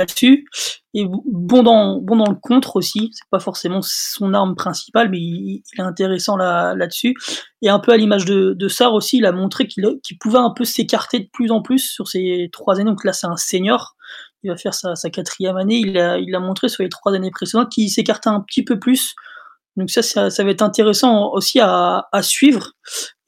[0.00, 0.46] là-dessus.
[0.94, 3.10] Et bon dans, bon dans le contre aussi.
[3.12, 7.14] C'est pas forcément son arme principale, mais il, est intéressant là, là-dessus.
[7.62, 9.84] Et un peu à l'image de, de Sar aussi, il a montré qu'il,
[10.18, 12.90] pouvait un peu s'écarter de plus en plus sur ces trois années.
[12.90, 13.94] Donc là, c'est un senior.
[14.42, 15.76] Il va faire sa, quatrième année.
[15.76, 18.78] Il a, il a montré sur les trois années précédentes qu'il s'écartait un petit peu
[18.78, 19.14] plus
[19.76, 22.72] Donc ça, ça, va être intéressant aussi à, à, suivre,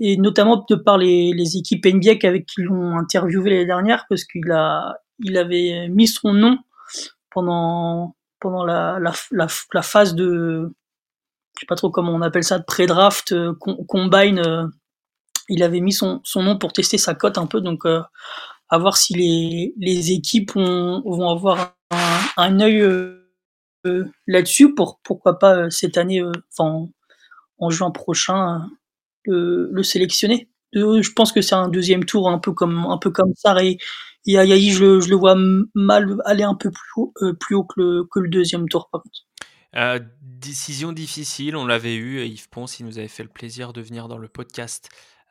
[0.01, 4.25] et notamment de par les, les équipes NBA avec qui l'ont interviewé l'année dernière, parce
[4.25, 6.59] qu'il a, il avait mis son nom
[7.31, 9.13] pendant pendant la,
[9.83, 10.73] phase de,
[11.55, 13.55] je sais pas trop comment on appelle ça, de pré-draft, euh,
[13.87, 14.41] combine.
[14.41, 14.67] Euh,
[15.49, 18.03] il avait mis son, son nom pour tester sa cote un peu, donc euh,
[18.69, 22.83] à voir si les, les équipes vont avoir un, un œil
[23.87, 26.89] euh, là-dessus pour pourquoi pas euh, cette année, euh, enfin
[27.59, 28.69] en, juin prochain,
[29.25, 30.49] le, le sélectionner.
[30.73, 33.79] je pense que c'est un deuxième tour un peu comme un peu comme ça et,
[34.27, 35.37] Ayayi, je, je, le vois
[35.75, 39.03] mal aller un peu plus haut, plus haut que, le, que le deuxième tour par
[39.03, 40.07] contre.
[40.13, 42.25] décision difficile, on l'avait eu.
[42.25, 44.89] Yves Ponce, il nous avait fait le plaisir de venir dans le podcast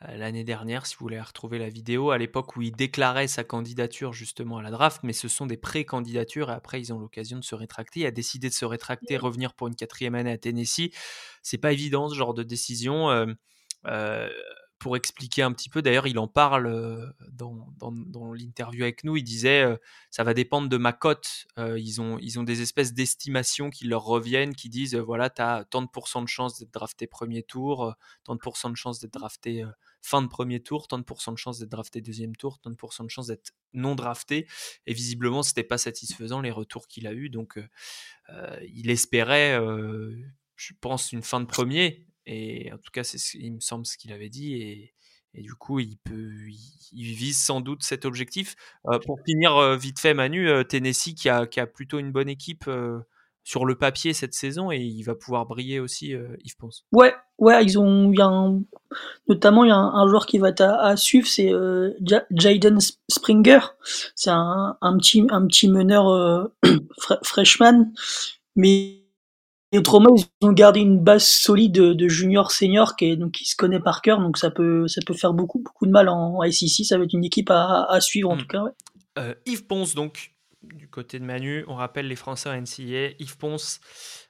[0.08, 3.44] euh, l'année dernière, si vous voulez retrouver la vidéo, à l'époque où il déclarait sa
[3.44, 7.38] candidature justement à la draft, mais ce sont des pré-candidatures et après ils ont l'occasion
[7.38, 8.02] de se rétracter.
[8.02, 10.90] Il a décidé de se rétracter, revenir pour une quatrième année à Tennessee.
[11.44, 13.12] C'est pas évident ce genre de décision.
[13.12, 13.28] Euh,
[13.86, 14.30] euh,
[14.82, 19.16] pour expliquer un petit peu, d'ailleurs, il en parle euh, dans, l'interview avec nous.
[19.16, 19.78] Il disait euh,
[20.10, 21.46] ça va dépendre de ma cote.
[21.60, 25.44] Euh, ils, ont, ils ont des espèces d'estimations qui leur reviennent, qui disent voilà, tu
[25.44, 29.00] as tant de pourcents de chances d'être drafté premier tour, tant de pourcents de chances
[29.00, 29.64] d'être drafté
[30.02, 32.76] fin de premier tour, tant de pourcents de chances d'être drafté deuxième tour, tant de
[32.76, 34.48] pourcents de chances d'être non drafté.
[34.88, 37.30] Et visiblement, c'était pas satisfaisant les retours qu'il a eu.
[37.30, 37.60] Donc,
[38.74, 39.60] il espérait,
[40.56, 42.08] je pense, une fin de premier.
[42.26, 44.56] Et en tout cas, c'est il me semble ce qu'il avait dit.
[44.56, 44.94] Et,
[45.34, 46.30] et, du coup, il, peut,
[46.92, 48.56] il, vise sans doute cet objectif.
[48.88, 52.12] Euh, pour finir euh, vite fait, Manu, euh, Tennessee qui a, qui a, plutôt une
[52.12, 52.70] bonne équipe
[53.44, 56.86] sur le papier cette saison et il va pouvoir briller aussi, Yves Ponce.
[56.92, 58.62] Ouais, ouais, ils ont, y a un,
[59.28, 61.52] notamment il y a un, joueur qui va être à, suivre, c'est
[62.30, 62.78] Jaden
[63.10, 63.62] Springer.
[64.16, 66.52] C'est un, un, petit, un petit meneur
[67.24, 67.92] freshman,
[68.56, 69.01] mais
[69.72, 73.46] et autrement, ils ont gardé une base solide de, junior senior qui, est, donc, qui
[73.46, 76.42] se connaît par cœur, donc ça peut, ça peut faire beaucoup, beaucoup de mal en,
[76.52, 76.86] SEC.
[76.86, 78.40] Ça va être une équipe à, à suivre en hmm.
[78.40, 78.64] tout cas.
[78.64, 78.72] Ouais.
[79.18, 83.16] Euh, Yves Ponce, donc, du côté de Manu, on rappelle les Français en NCA.
[83.20, 83.80] Yves Ponce,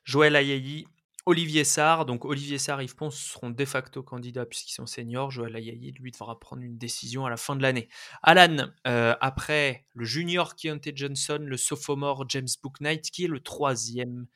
[0.03, 0.85] Joël Ayayi,
[1.25, 2.05] Olivier Sarr.
[2.05, 5.31] Donc, Olivier Sarr, Yves Ponce seront de facto candidats puisqu'ils sont seniors.
[5.31, 7.89] Joël Ayayi, lui, devra prendre une décision à la fin de l'année.
[8.23, 14.27] Alan, euh, après le junior Keontae Johnson, le sophomore James Booknight, qui est le troisième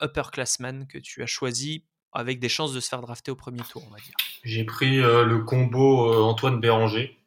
[0.00, 3.82] upperclassman que tu as choisi avec des chances de se faire drafter au premier tour,
[3.86, 7.18] on va dire J'ai pris euh, le combo euh, Antoine Béranger.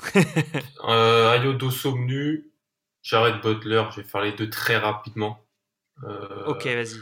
[0.88, 2.52] euh, Ayodo Somnu,
[3.02, 5.44] Jared Butler, je vais faire les deux très rapidement.
[6.46, 6.98] ok, vas-y.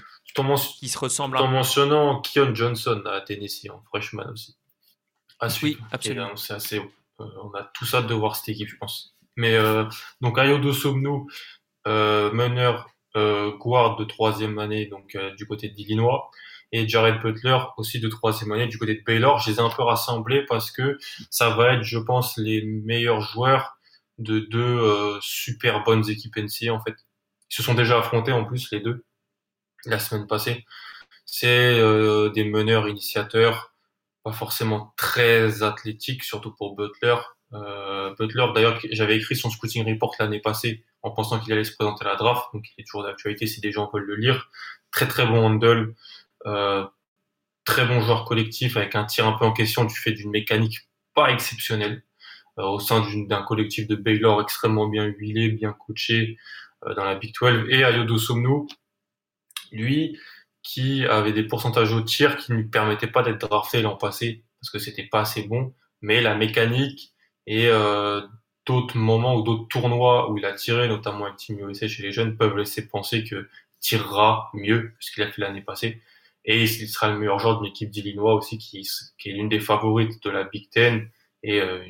[0.78, 4.56] Qui se ressemble En mentionnant Keon Johnson à Tennessee, en freshman aussi.
[5.40, 6.36] À oui, absolument.
[6.36, 6.80] c'est assez,
[7.18, 9.16] on a tout ça de voir cette équipe, je pense.
[9.36, 9.58] Mais
[10.20, 11.26] donc Ayodo Somnu,
[11.86, 12.90] meneur euh,
[13.58, 16.30] guard de troisième année donc euh, du côté d'Illinois
[16.72, 19.38] et Jared Butler aussi de troisième année du côté de Baylor.
[19.38, 20.98] Je les ai un peu rassemblés parce que
[21.30, 23.78] ça va être, je pense, les meilleurs joueurs
[24.18, 26.96] de deux euh, super bonnes équipes NCA en fait.
[27.50, 29.04] Ils se sont déjà affrontés en plus les deux
[29.84, 30.64] la semaine passée.
[31.24, 31.74] C'est
[32.34, 33.74] des meneurs initiateurs,
[34.22, 37.16] pas forcément très athlétiques, surtout pour Butler.
[38.18, 42.04] Butler, d'ailleurs, j'avais écrit son scouting report l'année passée en pensant qu'il allait se présenter
[42.04, 42.46] à la draft.
[42.52, 44.50] Donc, il est toujours d'actualité si des gens veulent le lire.
[44.90, 45.94] Très, très bon handle.
[46.46, 46.84] Euh,
[47.64, 50.88] très bon joueur collectif avec un tir un peu en question du fait d'une mécanique
[51.14, 52.02] pas exceptionnelle.
[52.58, 56.38] Euh, au sein d'un collectif de Baylor extrêmement bien huilé, bien coaché
[56.86, 57.66] euh, dans la Big 12.
[57.68, 58.66] Et Ayodo Somnu,
[59.70, 60.18] lui,
[60.62, 64.42] qui avait des pourcentages au tir qui ne lui permettaient pas d'être drafté l'an passé
[64.60, 65.72] parce que c'était pas assez bon.
[66.00, 67.14] Mais la mécanique
[67.46, 68.20] et euh,
[68.66, 72.12] d'autres moments ou d'autres tournois où il a tiré, notamment avec Team USA chez les
[72.12, 73.48] jeunes, peuvent laisser penser que
[73.80, 76.02] tirera mieux ce qu'il a fait l'année passée.
[76.44, 79.60] Et il sera le meilleur joueur d'une équipe d'Illinois aussi, qui, qui est l'une des
[79.60, 81.10] favorites de la Big Ten.
[81.42, 81.84] Et, euh,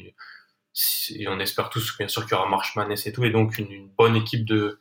[1.29, 4.17] on espère tous, bien sûr, qu'il y aura Marshman et tout, et donc une, bonne
[4.17, 4.79] équipe de,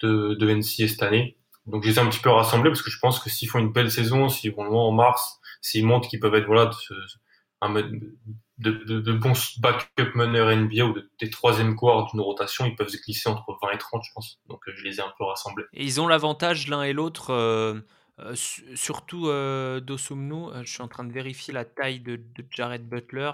[0.00, 1.36] de, de NCA cette année.
[1.66, 3.58] Donc, je les ai un petit peu rassemblés parce que je pense que s'ils font
[3.58, 8.16] une belle saison, s'ils vont loin en mars, s'ils montrent qu'ils peuvent être, voilà, de,
[8.58, 12.88] de, de, bons backup meneurs NBA ou de, des troisième quarts d'une rotation, ils peuvent
[12.88, 14.40] se glisser entre 20 et 30, je pense.
[14.46, 15.64] Donc euh, je les ai un peu rassemblés.
[15.74, 17.80] Et ils ont l'avantage l'un et l'autre, euh,
[18.20, 20.46] euh, surtout euh, Dosumnu.
[20.64, 23.32] je suis en train de vérifier la taille de, de Jared Butler,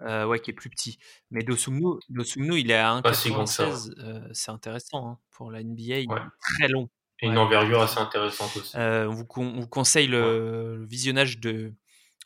[0.00, 0.98] ouais, qui est plus petit.
[1.30, 4.32] Mais Dosumnu, Dosumnu il est à 1,96.
[4.32, 5.98] c'est intéressant hein, pour la NBA.
[5.98, 6.88] Il est très long.
[7.20, 8.76] Et une envergure assez intéressante aussi.
[8.76, 11.72] on, vous, on, vous, conseille le, le visionnage de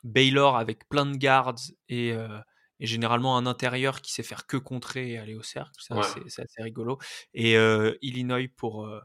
[0.03, 1.55] Baylor avec plein de guards
[1.89, 2.39] et, euh,
[2.79, 5.79] et, généralement un intérieur qui sait faire que contrer et aller au cercle.
[6.27, 6.97] c'est assez rigolo.
[7.33, 8.99] Et euh, Illinois pour, euh,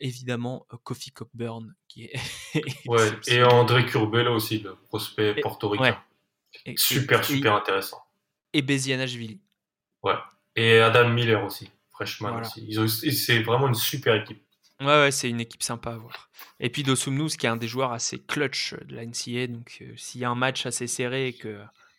[0.00, 2.18] évidemment Kofi Cockburn, qui est.
[2.86, 5.98] ouais, et André Curbelo aussi, le prospect portoricain.
[6.64, 6.74] Ouais.
[6.76, 8.02] super, super intéressant.
[8.52, 9.40] Et Bezianashvili.
[10.02, 10.14] Ouais.
[10.54, 13.12] Et Adam Miller aussi, freshman aussi.
[13.12, 14.45] C'est vraiment une super équipe.
[14.80, 16.30] Ouais, ouais c'est une équipe sympa à voir.
[16.60, 20.20] Et puis Dosumnus, qui est un des joueurs assez clutch de la NCA, donc s'il
[20.20, 21.58] y a un match assez serré et que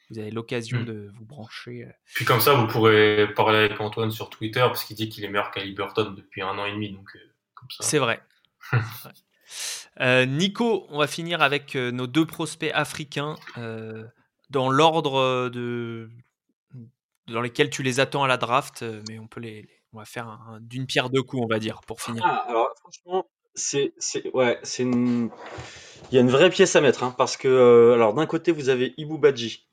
[0.10, 0.86] vous avez l'occasion mm.
[0.86, 1.86] de vous brancher.
[1.86, 1.92] Euh.
[2.14, 5.30] Puis comme ça, vous pourrez parler avec Antoine sur Twitter parce qu'il dit qu'il est
[5.30, 6.92] meilleur qu'à Liberton depuis un an et demi.
[6.92, 8.22] Donc, euh, C'est vrai.
[10.02, 13.36] Euh, Nico, on va finir avec nos deux prospects africains
[14.52, 16.12] dans l'ordre de
[17.28, 20.58] dans lesquels tu les attends à la draft, mais on peut les, on va faire
[20.62, 22.22] d'une pierre deux coups, on va dire, pour finir.
[22.26, 23.94] Ah, alors franchement, c'est
[24.34, 25.30] ouais, c'est il
[26.12, 28.94] y a une vraie pièce à mettre hein, parce que alors d'un côté vous avez
[28.98, 29.68] Ibu Badji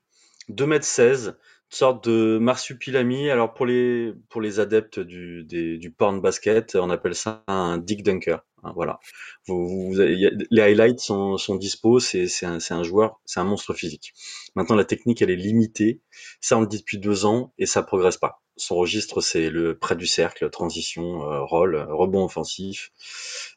[0.49, 1.35] 2m16, une
[1.69, 3.29] sorte de marsupilami.
[3.29, 8.03] Alors pour les, pour les adeptes du, du porn basket, on appelle ça un dick
[8.03, 8.45] dunker.
[8.63, 8.99] Hein, voilà.
[9.47, 14.13] Les highlights sont, sont dispo, c'est un, un joueur, c'est un monstre physique.
[14.55, 16.01] Maintenant, la technique, elle est limitée.
[16.41, 18.41] Ça, on le dit depuis deux ans et ça progresse pas.
[18.57, 22.91] Son registre, c'est le près du cercle, transition, euh, roll, rebond offensif.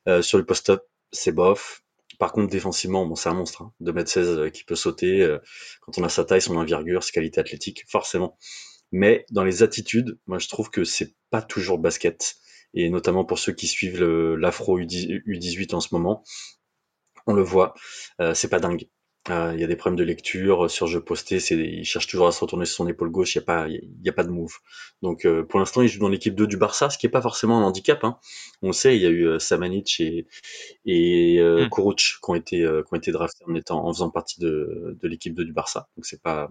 [0.08, 1.82] Euh, sur le post-up, c'est bof.
[2.18, 5.22] Par contre, défensivement, bon, c'est un monstre, hein, 2m16 euh, qui peut sauter.
[5.22, 5.38] Euh,
[5.80, 8.36] quand on a sa taille, son envergure, ses qualités athlétiques, forcément.
[8.90, 12.36] Mais dans les attitudes, moi, je trouve que c'est pas toujours basket.
[12.74, 16.22] Et notamment pour ceux qui suivent l'Afro U18 en ce moment,
[17.26, 17.74] on le voit,
[18.20, 18.88] euh, c'est pas dingue.
[19.30, 21.36] Euh, il y a des problèmes de lecture euh, sur jeu posté.
[21.36, 23.34] il cherche toujours à se retourner sur son épaule gauche.
[23.34, 24.54] Il n'y a pas, il y a pas de move.
[25.02, 27.20] Donc euh, pour l'instant, il joue dans l'équipe 2 du Barça, ce qui est pas
[27.20, 28.02] forcément un handicap.
[28.04, 28.18] Hein.
[28.62, 30.26] On sait, il y a eu Samanic et,
[30.86, 31.68] et hmm.
[31.68, 31.80] qui
[32.28, 35.44] ont été, qui ont été draftés en étant, en faisant partie de, de l'équipe 2
[35.44, 35.88] du Barça.
[35.96, 36.50] Donc c'est pas,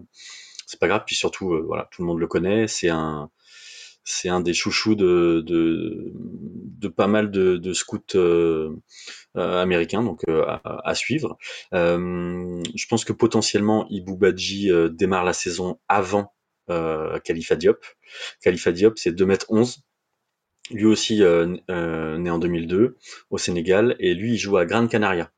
[0.66, 1.02] c'est pas grave.
[1.06, 2.66] Puis surtout, voilà, tout le monde le connaît.
[2.68, 3.30] C'est un,
[4.08, 8.74] c'est un des chouchous de, de, pas mal de, scouts euh,
[9.36, 11.36] euh américains, donc euh, à, suivre.
[11.72, 16.32] Je pense que potentiellement Ibu Badji démarre la saison avant
[16.68, 17.84] Khalifa Diop.
[18.42, 19.80] Khalifa Diop, c'est 2m11.
[20.70, 22.96] Lui aussi né en 2002
[23.30, 25.30] au Sénégal, et lui il joue à Gran Canaria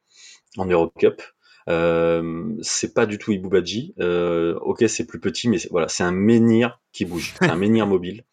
[0.57, 1.23] en Eurocup.
[1.69, 3.95] Euh, c'est pas du tout Ibu Badji.
[4.01, 8.25] Euh, ok, c'est plus petit, mais voilà, c'est un menhir qui bouge, un menhir mobile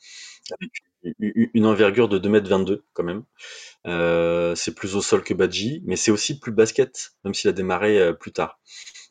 [0.52, 0.72] avec
[1.54, 3.24] une envergure de 2m22 quand même.
[3.86, 7.54] Euh, c'est plus au sol que Badji, mais c'est aussi plus basket, même s'il a
[7.54, 8.60] démarré euh, plus tard.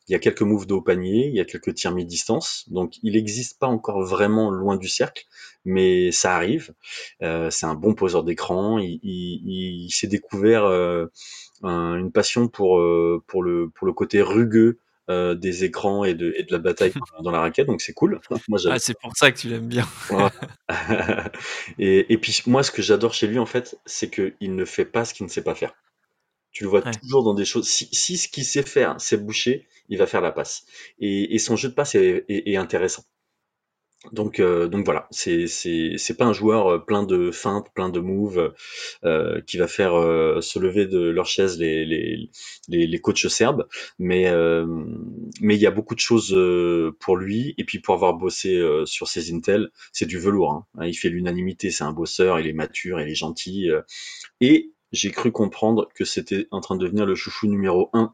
[0.08, 2.94] Il y a quelques moves de haut panier, il y a quelques tirs mi-distance, donc
[3.02, 5.24] il n'existe pas encore vraiment loin du cercle,
[5.64, 6.74] mais ça arrive.
[7.22, 11.06] Euh, c'est un bon poseur d'écran, il, il, il s'est découvert euh,
[11.62, 16.34] une passion pour, euh, pour, le, pour le côté rugueux euh, des écrans et de,
[16.36, 16.92] et de la bataille
[17.22, 18.20] dans la raquette, donc c'est cool.
[18.48, 19.86] moi, ah, c'est pour ça que tu l'aimes bien.
[21.78, 24.84] et, et, puis moi, ce que j'adore chez lui, en fait, c'est qu'il ne fait
[24.84, 25.74] pas ce qu'il ne sait pas faire.
[26.50, 27.68] Tu le vois toujours dans des choses.
[27.68, 30.64] Si, si ce qu'il sait faire, c'est boucher, il va faire la passe.
[30.98, 33.04] Et, et son jeu de passe est, est, est intéressant.
[34.12, 38.00] Donc, euh, donc voilà, c'est c'est pas un joueur euh, plein de feintes, plein de
[38.00, 38.52] moves
[39.04, 42.30] euh, qui va faire euh, se lever de leur chaise les les
[42.68, 43.66] les, les coachs serbes,
[43.98, 44.66] mais euh,
[45.40, 46.36] mais il y a beaucoup de choses
[47.00, 50.52] pour lui et puis pour avoir bossé sur ses intel, c'est du velours.
[50.52, 50.86] Hein.
[50.86, 53.70] Il fait l'unanimité, c'est un bosseur, il est mature, il est gentil
[54.40, 58.12] et j'ai cru comprendre que c'était en train de devenir le chouchou numéro un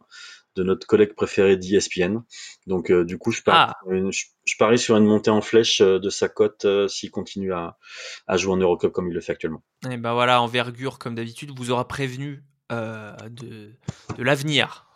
[0.56, 2.18] de notre collègue préféré d'ESPN.
[2.66, 4.10] Donc euh, du coup, je parie, ah.
[4.44, 7.78] je, parie, sur une montée en flèche euh, de sa cote euh, s'il continue à,
[8.26, 9.62] à, jouer en Eurocup comme il le fait actuellement.
[9.90, 13.76] Et ben voilà, envergure comme d'habitude, vous aura prévenu de,
[14.16, 14.86] de l'avenir.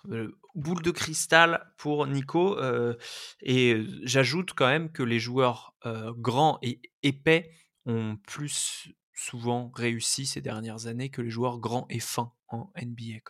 [0.54, 2.56] boule de cristal pour Nico.
[3.42, 5.74] et j'ajoute quand même que les joueurs
[6.16, 7.50] grands et épais
[7.84, 13.20] ont plus souvent réussi ces dernières années que les joueurs grands et fins en NBA.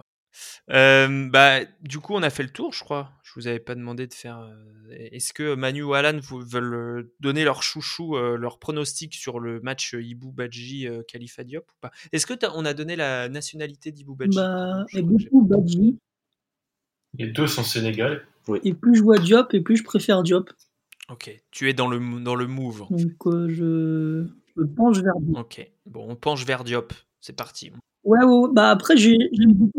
[0.68, 3.12] Bah, du coup, on a fait le tour, je crois.
[3.22, 4.48] Je vous avais pas demandé de faire.
[4.90, 9.94] Est-ce que Manu ou Alan vous veulent donner leur chouchou, leur pronostic sur le match
[9.98, 11.90] Ibu Badji Khalifa Diop ou pas?
[12.12, 14.38] Est-ce que on a donné la nationalité d'Ibu Badji?
[14.38, 15.98] Bah, Ibu Badji.
[17.18, 18.20] Les deux sont sénégalais.
[18.62, 20.52] Et plus je vois Diop, et plus je préfère Diop.
[21.08, 22.86] Ok, tu es dans le, dans le move.
[22.90, 24.26] Donc je,
[24.56, 25.38] je penche vers Diop.
[25.38, 26.92] Ok, bon, on penche vers Diop.
[27.20, 27.72] C'est parti.
[28.04, 29.18] Ouais, ouais, bah après, j'aime
[29.54, 29.75] beaucoup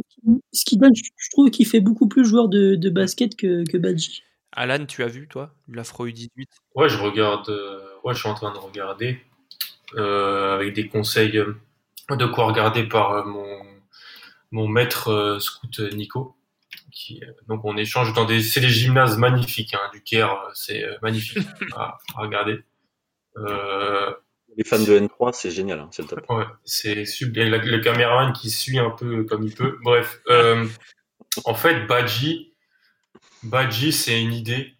[0.57, 3.77] ce qui donne, je trouve qu'il fait beaucoup plus joueur de, de basket que, que
[3.77, 4.23] Badji.
[4.51, 8.33] Alan, tu as vu, toi, l'Afro U18 Ouais, je regarde, euh, ouais, je suis en
[8.33, 9.19] train de regarder
[9.95, 11.55] euh, avec des conseils euh,
[12.09, 13.45] de quoi regarder par mon,
[14.51, 16.35] mon maître scout Nico.
[16.91, 21.47] Qui, donc on échange dans des, c'est des gymnases magnifiques, hein, du Caire, c'est magnifique
[21.75, 22.63] à, à regarder.
[24.57, 26.25] Les fans de N3, c'est génial, hein, c'est le top.
[26.29, 27.45] Ouais, c'est super.
[27.45, 29.77] Et la- le caméraman qui suit un peu comme il peut.
[29.83, 30.67] Bref, euh,
[31.45, 32.53] en fait, Badji,
[33.43, 34.73] Badji, c'est une idée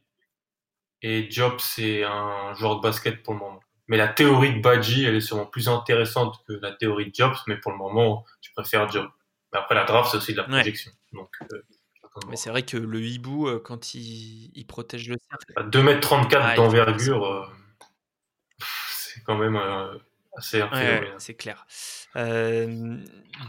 [1.04, 3.60] et Job, c'est un joueur de basket pour le moment.
[3.88, 7.36] Mais la théorie de Badji, elle est sûrement plus intéressante que la théorie de Jobs,
[7.48, 9.08] mais pour le moment, je préfère Job.
[9.54, 10.50] Mais après, la draft, c'est aussi de la Ouais.
[10.60, 10.92] projection.
[11.14, 11.62] Donc, euh,
[12.30, 16.42] Mais c'est vrai que le hibou, euh, quand il, il protège le cercle, À 2m34
[16.44, 17.46] Ah, d'envergure, euh,
[19.28, 19.98] quand même euh,
[20.36, 21.68] assez Ouais, c'est clair.
[22.16, 22.98] Euh,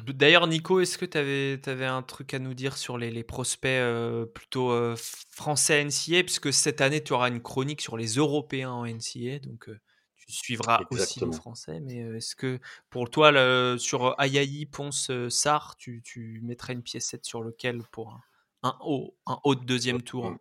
[0.07, 3.69] D'ailleurs, Nico, est-ce que tu avais, un truc à nous dire sur les, les prospects
[3.71, 4.97] euh, plutôt euh,
[5.31, 9.69] français NCA Puisque cette année, tu auras une chronique sur les Européens en NCA, donc
[9.69, 9.79] euh,
[10.17, 11.33] tu suivras aussi les.
[11.33, 11.81] Français.
[11.81, 12.59] Mais est-ce que
[12.91, 18.13] pour toi, le- sur Ayayi, Ponce, Sarr, tu, tu mettrais une piécette sur lequel pour
[18.13, 18.23] un,
[18.65, 20.35] un haut, un haut de deuxième tour,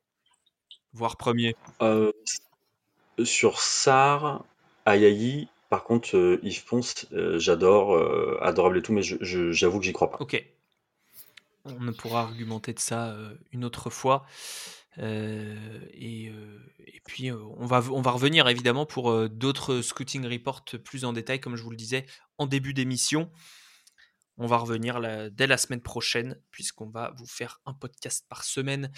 [0.93, 2.11] voire premier Euh,
[3.23, 4.43] sur Sar,
[4.88, 9.85] Ayayi, par contre, euh, Yves Ponce, euh, j'adore, euh, adorable et tout, mais j'avoue que
[9.85, 10.17] j'y crois pas.
[10.21, 10.41] Ok.
[11.65, 13.13] On ne pourra argumenter de ça
[13.51, 14.25] une autre fois.
[14.97, 16.31] Et,
[17.03, 21.57] puis, on, va, on va revenir évidemment pour d'autres scouting reports plus en détail, comme
[21.57, 22.05] je vous le disais
[22.38, 23.29] en début d'émission.
[24.38, 28.43] On va revenir la- dès la semaine prochaine, puisqu'on va vous faire un podcast par
[28.43, 28.91] semaine.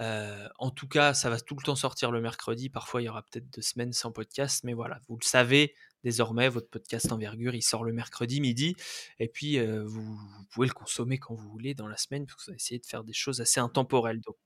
[0.00, 2.68] Euh, en tout cas, ça va tout le temps sortir le mercredi.
[2.68, 5.74] Parfois, il y aura peut-être deux semaines sans podcast, mais voilà, vous le savez
[6.04, 8.74] désormais, votre podcast envergure, il sort le mercredi midi.
[9.20, 12.44] Et puis, euh, vous, vous pouvez le consommer quand vous voulez dans la semaine, parce
[12.44, 14.20] que vous essayez de faire des choses assez intemporelles.
[14.20, 14.36] Donc,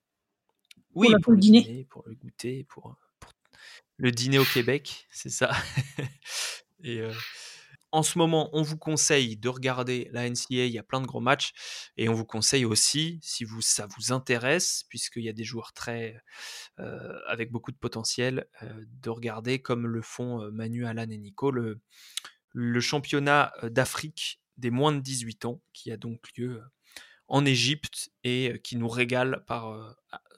[0.95, 1.63] oui, pour pour le le dîner.
[1.63, 3.31] dîner, pour le goûter, pour, pour
[3.97, 5.51] le dîner au Québec, c'est ça.
[6.85, 7.13] Et euh,
[7.93, 11.07] en ce moment, on vous conseille de regarder la NCA, il y a plein de
[11.07, 11.53] gros matchs,
[11.97, 15.73] et on vous conseille aussi, si vous, ça vous intéresse, puisqu'il y a des joueurs
[15.73, 16.21] très
[16.79, 21.19] euh, avec beaucoup de potentiel, euh, de regarder comme le font euh, Manu, Alan et
[21.19, 21.81] Nico, le,
[22.53, 26.63] le championnat d'Afrique des moins de 18 ans, qui a donc lieu
[27.29, 29.89] en Égypte et qui nous régale par euh,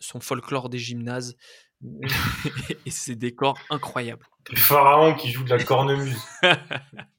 [0.01, 1.36] son folklore des gymnases
[2.86, 4.26] et ses décors incroyables.
[4.51, 6.16] Des pharaons qui jouent de la cornemuse.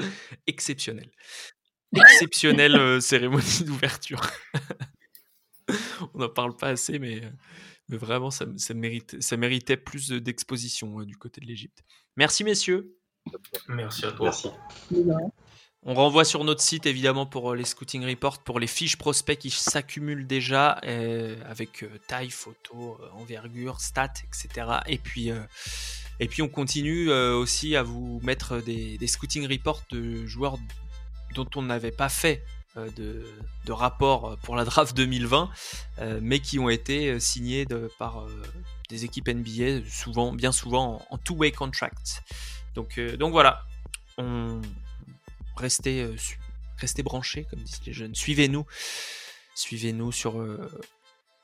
[0.46, 1.10] exceptionnel.
[1.96, 4.20] Exceptionnelle euh, cérémonie d'ouverture.
[6.14, 7.30] On n'en parle pas assez, mais, euh,
[7.88, 11.82] mais vraiment, ça, ça, mérite, ça méritait plus de- d'exposition euh, du côté de l'Égypte.
[12.16, 12.96] Merci, messieurs.
[13.68, 14.30] Merci à toi.
[14.30, 14.48] Merci.
[15.82, 19.50] On renvoie sur notre site évidemment pour les scouting reports, pour les fiches prospects qui
[19.50, 24.80] s'accumulent déjà euh, avec euh, taille, photo, euh, envergure, stats, etc.
[24.86, 25.40] Et puis, euh,
[26.20, 30.58] et puis on continue euh, aussi à vous mettre des, des scouting reports de joueurs
[31.34, 32.44] dont on n'avait pas fait
[32.76, 33.24] euh, de,
[33.64, 35.50] de rapport pour la draft 2020,
[35.98, 37.66] euh, mais qui ont été signés
[37.98, 38.26] par
[38.90, 42.22] des équipes NBA, souvent, bien souvent en, two-way contract.
[42.74, 43.64] Donc, donc voilà,
[44.18, 44.60] on,
[45.56, 46.06] restez,
[47.02, 48.14] branchés, comme disent les jeunes.
[48.14, 48.66] Suivez-nous.
[49.54, 50.44] Suivez-nous sur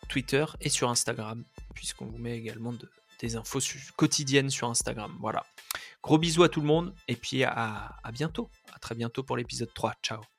[0.08, 2.90] Twitter et sur Instagram, puisqu'on vous met également de-
[3.20, 3.60] des infos
[3.96, 5.16] quotidiennes sur Instagram.
[5.20, 5.44] Voilà.
[6.02, 8.50] Gros bisous à tout le monde, et puis à, à bientôt.
[8.72, 9.94] À très bientôt pour l'épisode 3.
[10.02, 10.35] Ciao.